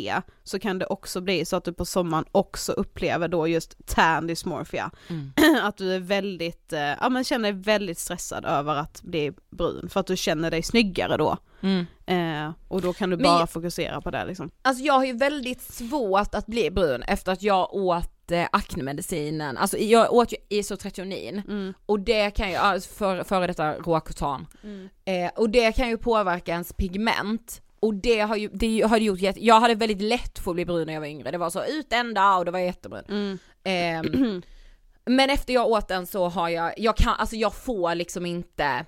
[0.45, 4.26] så kan det också bli så att du på sommaren också upplever då just tan
[4.26, 4.91] dysmorphia.
[5.09, 5.33] Mm.
[5.62, 9.89] att du är väldigt, eh, ja men känner dig väldigt stressad över att bli brun
[9.89, 11.37] för att du känner dig snyggare då.
[11.61, 11.87] Mm.
[12.07, 14.51] Eh, och då kan du Men bara jag- fokusera på det liksom.
[14.62, 19.57] Alltså jag har ju väldigt svårt att bli brun efter att jag åt eh, aknemedicinen,
[19.57, 21.74] alltså jag åt ju isotretinoin Mm.
[21.87, 24.89] och det kan ju, alltså för, före detta råkotan, Mm.
[25.05, 29.20] eh, och det kan ju påverka ens pigment och det har ju, det har gjort
[29.20, 31.51] jätte, jag hade väldigt lätt för att bli brun när jag var yngre, det var
[31.51, 33.05] så ut en dag och det var jättebrun.
[33.09, 33.39] Mm.
[33.64, 34.43] Ehm,
[35.05, 38.85] men efter jag åt den så har jag, jag kan, alltså jag får liksom inte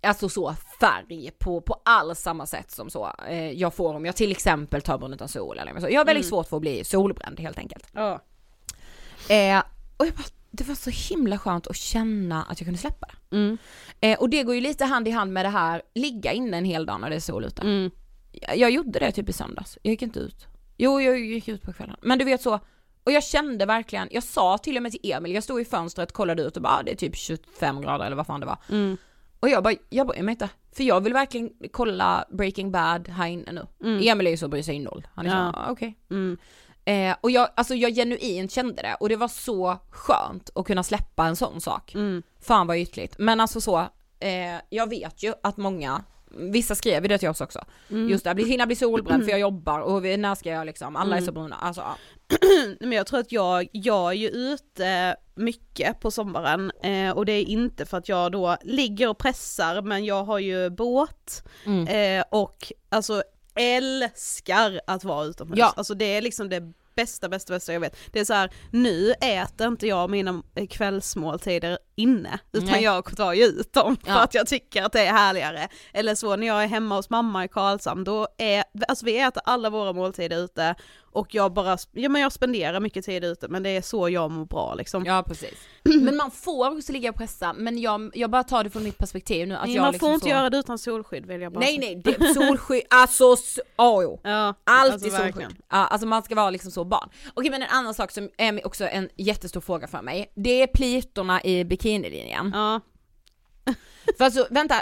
[0.00, 4.16] Alltså så färg på, på alls samma sätt som så eh, jag får om jag
[4.16, 5.88] till exempel tar brun utan sol eller så.
[5.90, 6.30] Jag har väldigt Mm.
[6.30, 7.86] svårt för att bli solbränd helt enkelt.
[7.92, 8.20] Ja.
[9.28, 9.62] Eh,
[9.96, 13.36] och jag bara det var så himla skönt att känna att jag kunde släppa det.
[13.36, 13.58] Mm.
[14.00, 16.64] Eh, och det går ju lite hand i hand med det här, ligga inne en
[16.64, 17.62] hel dag när det är sol ute.
[17.62, 17.90] Mm.
[18.32, 20.46] Jag, jag gjorde det typ i söndags, jag gick inte ut.
[20.76, 21.96] Jo, jag gick ut på kvällen.
[22.02, 22.60] Men du vet så,
[23.04, 26.12] och jag kände verkligen, jag sa till och med till Emil, jag stod i fönstret,
[26.12, 28.58] kollade ut och bara, ah, det är typ 25 grader eller vad fan det var.
[28.70, 28.96] Mm.
[29.40, 30.48] Och jag bara, jag bryr mig inte.
[30.72, 33.66] För jag vill verkligen kolla Breaking Bad här inne nu.
[33.88, 34.08] Mm.
[34.08, 35.08] Emil är ju så bryr sig noll.
[35.14, 35.52] Han är Ja.
[35.52, 35.98] så, ah, okej.
[36.10, 36.38] Mm.
[36.88, 40.82] Eh, och jag, alltså jag genuint kände det och det var så skönt att kunna
[40.82, 41.94] släppa en sån sak.
[41.94, 42.22] Mm.
[42.40, 43.14] Fan vad ytligt.
[43.18, 43.78] Men alltså så,
[44.20, 47.64] eh, jag vet ju att många, vissa skrev ju det till oss också.
[47.90, 48.08] Mm.
[48.08, 51.20] Just det, hinna bli solbränd för jag jobbar och när ska jag liksom, alla är
[51.20, 51.56] så bruna.
[51.56, 51.96] Alltså, ja.
[52.80, 57.32] Men jag tror att jag, jag är ju ute mycket på sommaren eh, och det
[57.32, 61.86] är inte för att jag då ligger och pressar men jag har ju båt Mm.
[61.86, 63.22] eh, och alltså
[63.58, 65.58] älskar att vara utomhus.
[65.58, 65.74] Ja.
[65.76, 67.96] Alltså det är liksom det bästa, bästa, bästa jag vet.
[68.12, 72.82] Det är så här, nu äter inte jag mina kvällsmåltider inne, utan Nej.
[72.82, 74.18] jag tar ju ut dem för Ja.
[74.22, 75.68] att jag tycker att det är härligare.
[75.92, 79.42] Eller så när jag är hemma hos mamma i Karlshamn, då är, alltså vi äter
[79.46, 80.74] alla våra måltider ute
[81.12, 84.30] och jag bara, ja men jag spenderar mycket tid ute men det är så jag
[84.30, 85.04] mår bra liksom.
[85.04, 85.54] ja precis.
[86.02, 88.98] Men man får också ligga och pressa, men jag, jag bara tar det från mitt
[88.98, 89.54] perspektiv nu.
[89.56, 90.30] Att Nej, jag man liksom får inte så...
[90.30, 94.20] göra det utan solskydd vill jag bara Nej nej, det, solskydd, alltså, s- oh, jo.
[94.24, 95.24] Ja, Alltid alltså solskydd.
[95.24, 95.56] verkligen.
[95.70, 97.08] Ja, alltså man ska vara liksom så barn.
[97.34, 100.66] Okej men en annan sak som är också en jättestor fråga för mig, det är
[100.66, 102.50] plitorna i bikinilinjen.
[102.54, 102.80] Ja,
[104.18, 104.74] För alltså vänta,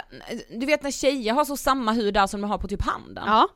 [0.59, 3.23] du vet när tjejer har så samma hud där som de har på typ handen?
[3.27, 3.47] ja.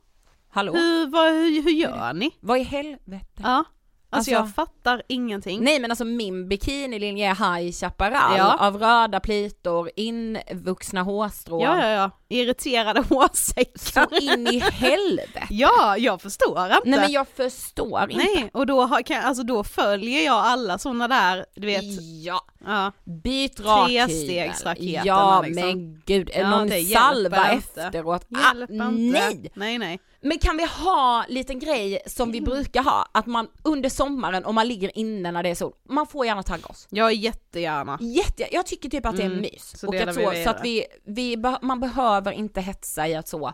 [0.54, 0.74] Hallå?
[0.74, 2.32] Hur, vad, hur, hur gör ni?
[2.40, 3.42] Vad i helvete?
[3.44, 3.50] Ja.
[3.50, 3.68] Alltså,
[4.10, 5.64] Alltså- jag fattar ingenting.
[5.64, 8.58] Nej men alltså min bikinilinje är High Chaparral Ja.
[8.68, 11.62] av röda plitor, invuxna hårstrån.
[11.62, 12.12] Ja, ja, ja.
[12.32, 14.08] Irriterade hårsäckar.
[14.10, 15.44] Så in i helvete.
[15.50, 16.82] Ja, jag förstår inte.
[16.90, 18.24] Nej men jag förstår inte.
[18.36, 21.84] Nej, och då, har, kan, alltså, då följer jag alla sådana där, du vet,
[22.24, 22.92] Ja, ja.
[23.24, 23.58] byt.
[23.58, 25.66] Trestegsraketerna, Ja liksom.
[25.68, 27.82] men gud, Ja, någon salva inte.
[27.82, 28.26] efteråt.
[28.36, 29.20] Ah, Hjälper inte.
[29.20, 29.52] nej!
[29.54, 30.00] Nej, nej.
[30.24, 32.32] Men kan vi ha liten grej som Mm.
[32.34, 35.72] vi brukar ha, att man under sommaren om man ligger inne när det är sol,
[35.90, 36.88] man får gärna tagga oss.
[36.90, 37.98] Jag jättegärna.
[38.02, 39.80] Jätte, jag tycker typ att det är Mm, mys.
[39.80, 43.54] så och att så, så att vi, vi, man behöver inte hetsa i att så,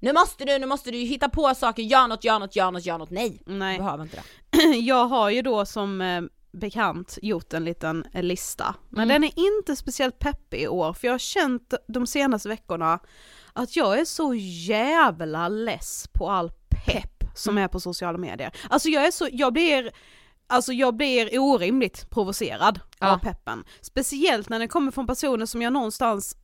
[0.00, 2.86] nu måste du, nu måste du hitta på saker, gör något, gör något, gör något,
[2.86, 3.10] gör något.
[3.10, 3.78] Nej, Nej.
[3.78, 4.58] behöver inte det.
[4.78, 9.22] Jag har ju då som eh, bekant gjort en liten eh, lista, men Mm.
[9.22, 12.98] den är inte speciellt peppig i år för jag har känt de senaste veckorna
[13.52, 14.34] att jag är så
[14.68, 16.50] jävla less på all
[16.86, 18.52] pepp som är på sociala medier.
[18.70, 19.90] Alltså jag är så, jag blir
[20.46, 23.12] Alltså jag blir orimligt provocerad Ja.
[23.12, 23.64] av peppen.
[23.80, 26.36] Speciellt när den kommer från personer som jag någonstans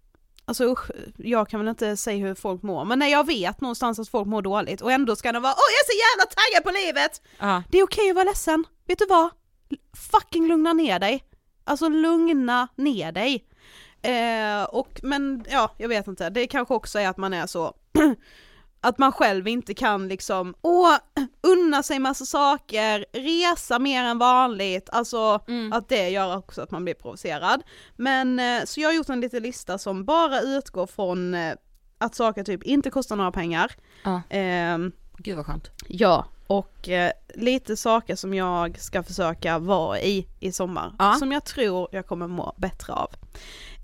[0.50, 3.98] Alltså usch, jag kan väl inte säga hur folk mår, men när jag vet någonstans
[3.98, 6.64] att folk mår dåligt och ändå ska de vara åh jag är så jävla taggad
[6.64, 7.22] på livet!
[7.38, 7.62] Ja.
[7.70, 9.30] Det är okej att vara ledsen, vet du vad?
[10.10, 11.24] Fucking lugna ner dig.
[11.64, 13.46] Alltså lugna ner dig.
[14.02, 17.74] Eh, och men ja, jag vet inte, det kanske också är att man är så
[18.80, 20.96] att man själv inte kan liksom, åh,
[21.40, 25.72] unna sig massa saker, resa mer än vanligt, alltså Mm.
[25.72, 27.62] att det gör också att man blir provocerad.
[27.96, 31.54] Men eh, så jag har gjort en liten lista som bara utgår från eh,
[31.98, 33.72] att saker typ inte kostar några pengar.
[34.04, 34.22] Ja.
[34.30, 35.70] Ehm, Gud vad skönt.
[35.88, 41.14] Ja, och eh, lite saker som jag ska försöka vara i i sommar, Ja.
[41.18, 43.10] som jag tror jag kommer må bättre av.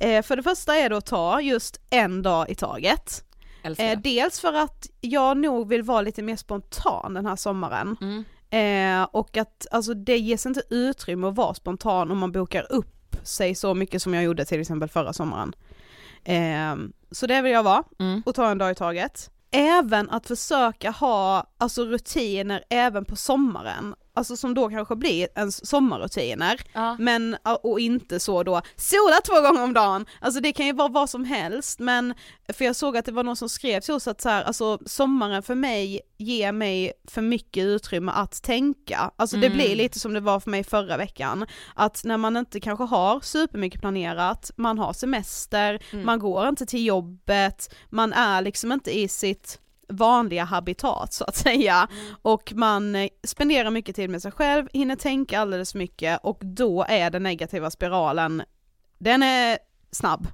[0.01, 3.23] Eh, för det första är det att ta just en dag i taget.
[3.67, 7.97] Älskar Eh, dels för att jag nog vill vara lite mer spontan den här sommaren.
[8.01, 8.25] Mm.
[8.51, 13.17] Eh, och att alltså, det ges inte utrymme att vara spontan om man bokar upp
[13.23, 15.53] sig så mycket som jag gjorde till exempel förra sommaren.
[16.25, 16.77] Eh,
[17.11, 18.23] så det vill jag vara Mm.
[18.27, 19.31] och ta en dag i taget.
[19.51, 25.67] Även att försöka ha alltså rutiner även på sommaren, alltså som då kanske blir ens
[25.67, 26.97] sommarrutiner, Ja.
[26.99, 30.89] men och inte så då sola två gånger om dagen, alltså det kan ju vara
[30.89, 32.15] vad som helst men
[32.53, 34.79] för jag såg att det var någon som skrev till oss att så här, alltså
[34.87, 39.59] sommaren för mig ger mig för mycket utrymme att tänka, alltså det Mm.
[39.59, 43.21] blir lite som det var för mig förra veckan, att när man inte kanske har
[43.21, 46.07] supermycket planerat, man har semester, Mm.
[46.07, 51.37] man går inte till jobbet, man är liksom inte i sitt vanliga habitat så att
[51.37, 51.89] säga
[52.23, 56.39] och man eh, spenderar mycket tid med sig själv, hinner tänka alldeles för mycket och
[56.43, 58.43] då är den negativa spiralen,
[58.99, 59.59] den är
[59.91, 60.29] snabb.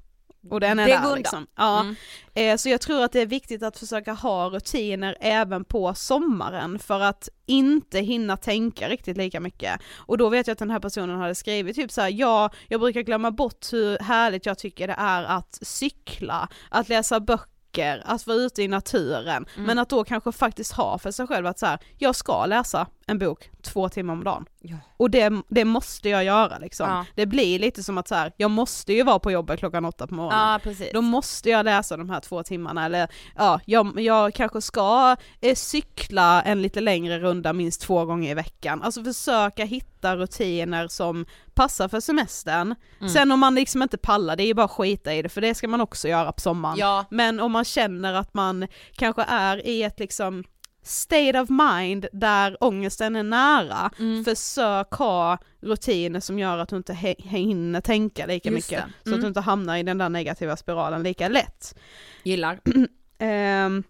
[0.51, 1.47] Och den är Det där liksom.
[1.57, 1.81] Ja.
[1.81, 1.97] Mm.
[2.35, 6.79] Eh, Så jag tror att det är viktigt att försöka ha rutiner även på sommaren
[6.79, 9.81] för att inte hinna tänka riktigt lika mycket.
[9.97, 12.81] Och då vet jag att den här personen hade skrivit typ så här: ja, jag
[12.81, 18.03] brukar glömma bort hur härligt jag tycker det är att cykla, att läsa böcker saker,
[18.05, 19.67] att vara ute i naturen, Mm.
[19.67, 22.87] men att då kanske faktiskt ha för sig själv att så här, jag ska läsa
[23.07, 24.45] en bok två timmar om dagen.
[24.61, 24.77] Ja.
[24.97, 26.89] Och det, det måste jag göra liksom.
[26.89, 27.05] Ja.
[27.15, 30.07] Det blir lite som att så här, jag måste ju vara på jobbet klockan åtta
[30.07, 30.39] på morgonen.
[30.39, 30.91] Ja precis.
[30.93, 35.55] Då måste jag läsa de här två timmarna eller ja, jag, jag kanske ska eh,
[35.55, 38.83] cykla en lite längre runda minst två gånger i veckan.
[38.83, 42.75] Alltså försöka hitta rutiner som passar för semestern.
[43.01, 43.09] Mm.
[43.13, 45.41] Sen om man liksom inte pallar, det är ju bara att skita i det för
[45.41, 46.77] det ska man också göra på sommaren.
[46.79, 50.45] Ja, Men om man känner att man kanske är i ett liksom
[50.85, 54.25] state of mind där ångesten är nära, Mm.
[54.25, 58.85] försök ha rutiner som gör att du inte hinner tänka lika Just mycket.
[58.87, 58.93] det.
[58.93, 59.21] Så att Mm.
[59.21, 61.75] du inte hamnar i den där negativa spiralen lika lätt.
[62.23, 62.61] gillar.
[63.19, 63.83] Ehm,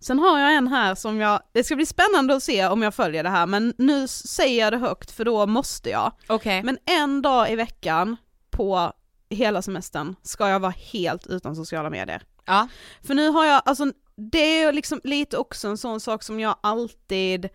[0.00, 2.94] sen har jag en här som jag, det ska bli spännande att se om jag
[2.94, 6.12] följer det här men nu säger jag det högt för då måste jag.
[6.26, 6.62] Okej.
[6.62, 8.16] Men en dag i veckan
[8.50, 8.92] på
[9.30, 12.22] hela semestern ska jag vara helt utan sociala medier.
[12.46, 12.68] Ja.
[13.02, 16.56] För nu har jag, alltså det är liksom lite också en sån sak som jag
[16.60, 17.48] alltid,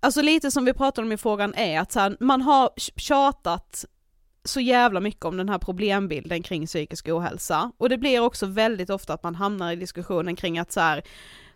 [0.00, 3.84] alltså lite som vi pratade om i frågan är att så här, man har tjatat
[4.44, 8.90] så jävla mycket om den här problembilden kring psykisk ohälsa och det blir också väldigt
[8.90, 11.02] ofta att man hamnar i diskussionen kring att så här,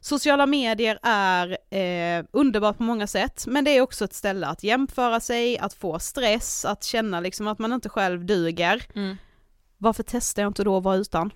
[0.03, 4.63] sociala medier är eh, underbart på många sätt men det är också ett ställe att
[4.63, 8.83] jämföra sig, att få stress, att känna liksom att man inte själv duger.
[8.95, 9.17] Mm.
[9.79, 11.31] Varför testar jag inte då att vara utan?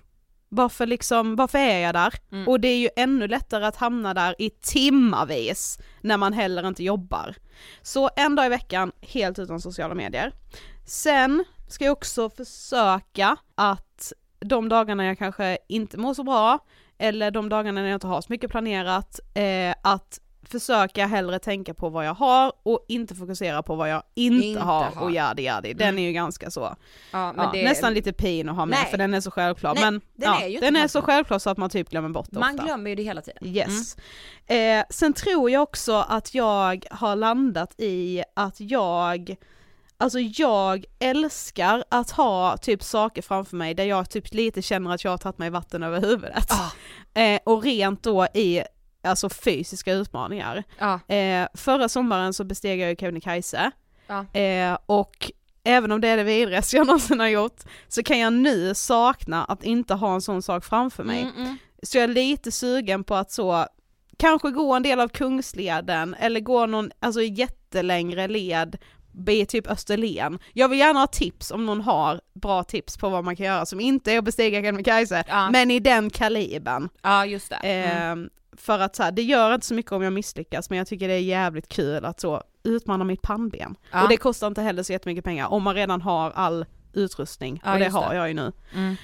[0.49, 2.13] Varför liksom, varför är jag där?
[2.31, 2.47] Mm.
[2.47, 6.83] Och det är ju ännu lättare att hamna där i timmavis när man heller inte
[6.83, 7.35] jobbar.
[7.81, 10.33] Så en dag i veckan helt utan sociala medier.
[10.85, 16.59] Sen ska jag också försöka att de dagarna jag kanske inte mår så bra,
[16.97, 20.19] eller de dagarna när jag inte har så mycket planerat, eh, att
[20.49, 24.59] försöka hellre tänka på vad jag har och inte fokusera på vad jag inte, Inte
[24.61, 25.03] har, har.
[25.03, 25.73] och yadi yadi.
[25.73, 25.99] Den Mm.
[25.99, 26.75] är ju ganska så,
[27.11, 28.91] Ja, ja, det, nästan lite pin att ha med Nej.
[28.91, 29.73] för den är så självklar.
[29.75, 32.27] Nej, men den ja, är den är så självklar så att man typ glömmer bort
[32.31, 32.63] det Man ofta.
[32.65, 33.47] glömmer ju det hela tiden.
[33.47, 33.97] Yes.
[34.45, 39.35] Eh, sen tror jag också att jag har landat i att jag,
[39.97, 45.03] alltså jag älskar att ha typ saker framför mig där jag typ lite känner att
[45.03, 46.51] jag har tagit mig vatten över huvudet.
[46.51, 47.19] Ah.
[47.19, 48.63] Eh, och rent då i
[49.03, 50.63] alltså fysiska utmaningar.
[50.79, 51.15] Ja.
[51.15, 53.71] Eh, förra sommaren så besteg jag ju Kebnekaise
[54.07, 54.39] Ja.
[54.39, 55.31] eh, och
[55.63, 59.45] även om det är det vidrigaste jag någonsin har gjort så kan jag nu sakna
[59.45, 61.21] att inte ha en sån sak framför mig.
[61.21, 61.57] Mm, mm.
[61.83, 63.65] Så jag är lite sugen på att så,
[64.17, 68.77] kanske gå en del av Kungsleden eller gå någon alltså jättelängre led
[69.27, 70.39] i typ Österlen.
[70.53, 73.65] Jag vill gärna ha tips om någon har bra tips på vad man kan göra
[73.65, 75.49] som inte är att bestiga Kebnekaise, Ja.
[75.51, 76.89] men i den kalibern.
[77.01, 77.55] ja, just det.
[77.55, 78.23] Mm.
[78.23, 80.87] Eh, för att så här, det gör inte så mycket om jag misslyckas men jag
[80.87, 83.75] tycker det är jävligt kul att så utmana mitt pannben.
[83.91, 84.03] Ja.
[84.03, 87.73] Och det kostar inte heller så jättemycket pengar om man redan har all utrustning Ja,
[87.73, 88.15] och det har det.
[88.15, 88.51] jag ju nu.
[88.75, 88.95] Mm.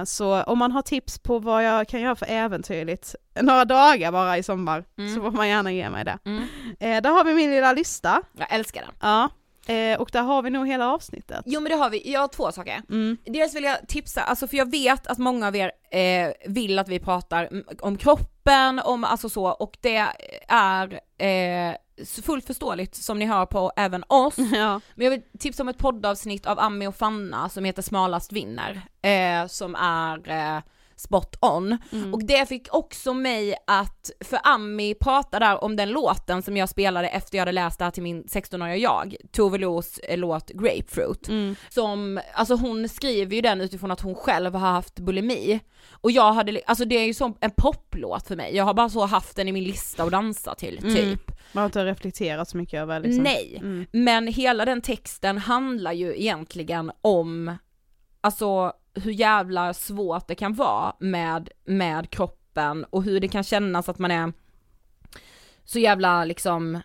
[0.00, 4.12] Eh, så om man har tips på vad jag kan göra för äventyrligt några dagar
[4.12, 5.14] bara i sommar Mm.
[5.14, 6.18] så får man gärna ge mig det.
[6.24, 6.42] Mm.
[6.80, 8.22] Eh, där har vi min lilla lista.
[8.38, 8.90] Jag älskar den.
[9.00, 9.28] Ja.
[9.66, 11.42] Eh, och där har vi nog hela avsnittet.
[11.44, 12.82] Jo men det har vi, jag har två saker.
[12.90, 13.16] Mm.
[13.24, 16.88] Dels vill jag tipsa, alltså för jag vet att många av er eh, vill att
[16.88, 20.06] vi pratar om kroppen, om alltså så, och det
[20.48, 21.76] är eh,
[22.22, 24.36] fullt förståeligt som ni hör på även oss.
[24.52, 24.80] Ja.
[24.94, 28.82] Men jag vill tipsa om ett poddavsnitt av Ami och Fanna som heter Smalast vinner,
[29.02, 30.62] eh, som är eh,
[30.96, 31.78] spot on.
[31.92, 32.14] Mm.
[32.14, 36.68] Och det fick också mig att, för Ami pratade där om den låten som jag
[36.68, 40.48] spelade efter jag hade läst det här till min 16-åriga jag, Tove Los eh, låt
[40.50, 41.28] Grapefruit.
[41.28, 41.56] Mm.
[41.68, 45.60] Som, alltså hon skriver ju den utifrån att hon själv har haft bulimi.
[45.90, 48.88] Och jag hade, alltså det är ju som en poplåt för mig, jag har bara
[48.88, 50.94] så haft den i min lista att dansa till, Mm.
[50.94, 51.30] typ.
[51.52, 53.22] Man har inte reflekterat så mycket över liksom.
[53.24, 53.86] Nej, Mm.
[53.92, 57.56] men hela den texten handlar ju egentligen om,
[58.20, 63.88] alltså hur jävla svårt det kan vara med, med kroppen och hur det kan kännas
[63.88, 64.32] att man är
[65.64, 66.80] så jävla liksom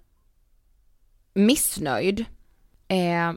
[1.34, 2.26] missnöjd.
[2.88, 3.34] Eh,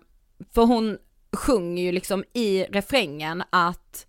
[0.55, 0.99] för hon
[1.37, 4.07] sjunger ju liksom i refrängen att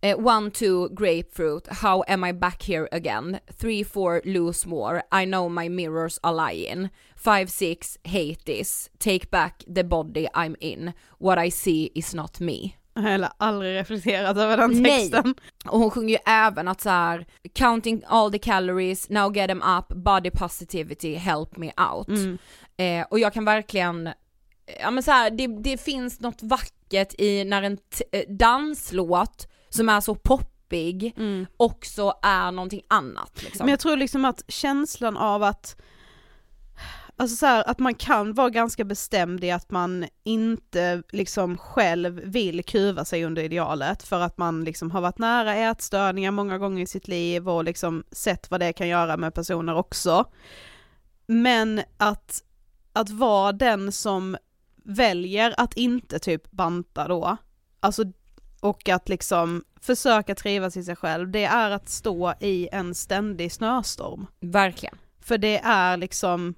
[0.00, 3.38] eh, One, two, grapefruit, how am I back here again?
[3.58, 6.88] Three, four, lose more, I know my mirrors are lying.
[7.16, 10.92] Five, six, hate this, take back the body I'm in.
[11.18, 12.77] What I see is not me.
[13.02, 15.10] Heller aldrig reflekterat över den Nej.
[15.10, 15.34] texten.
[15.66, 19.62] Och hon sjunger ju även att så här, counting all the calories, now get them
[19.78, 22.08] up, body positivity, help me out.
[22.08, 22.38] Mm.
[22.76, 24.10] Eh, och jag kan verkligen,
[24.80, 27.78] ja men så här, det, det finns något vackert i när en
[28.12, 30.48] eh, danslåt som är så poppig
[31.16, 31.46] Mm.
[31.56, 33.64] också är någonting annat liksom.
[33.64, 35.76] Men jag tror liksom att känslan av att
[37.18, 42.20] alltså så här, att man kan vara ganska bestämd i att man inte liksom själv
[42.24, 46.82] vill kuva sig under idealet för att man liksom har varit nära ätstörningar många gånger
[46.82, 50.24] i sitt liv och liksom sett vad det kan göra med personer också.
[51.26, 52.42] Men att,
[52.92, 54.36] att vara den som
[54.84, 57.36] väljer att inte typ banta då,
[57.80, 58.04] alltså
[58.60, 63.52] och att liksom försöka trivas i sig själv, det är att stå i en ständig
[63.52, 64.26] snöstorm.
[64.40, 64.98] Verkligen.
[65.20, 66.54] För det är liksom,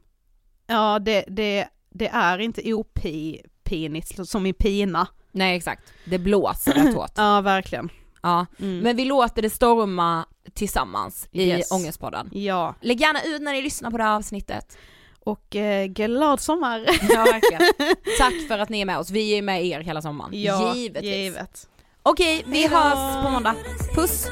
[0.71, 5.07] ja det, det, det är inte opinigt som i pina.
[5.33, 7.11] Nej exakt, det blåser rätt hårt.
[7.16, 7.89] Ja verkligen.
[8.23, 8.79] Ja, Mm.
[8.79, 11.71] men vi låter det storma tillsammans i Yes.
[11.73, 12.31] Ångestpodden.
[12.33, 14.79] Ja, Lägg gärna ut när ni lyssnar på det här avsnittet.
[15.25, 16.79] och eh, glad sommar!
[17.09, 17.62] Ja verkligen.
[18.18, 20.31] Tack för att ni är med oss, vi är med er hela sommaren.
[20.35, 21.11] Ja, Givetvis.
[21.16, 21.68] givet.
[22.03, 23.55] Okej, vi hörs på måndag.
[23.95, 24.27] Puss!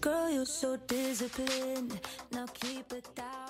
[0.00, 2.00] Girl, you're so disciplined.
[2.32, 3.49] Now keep it down.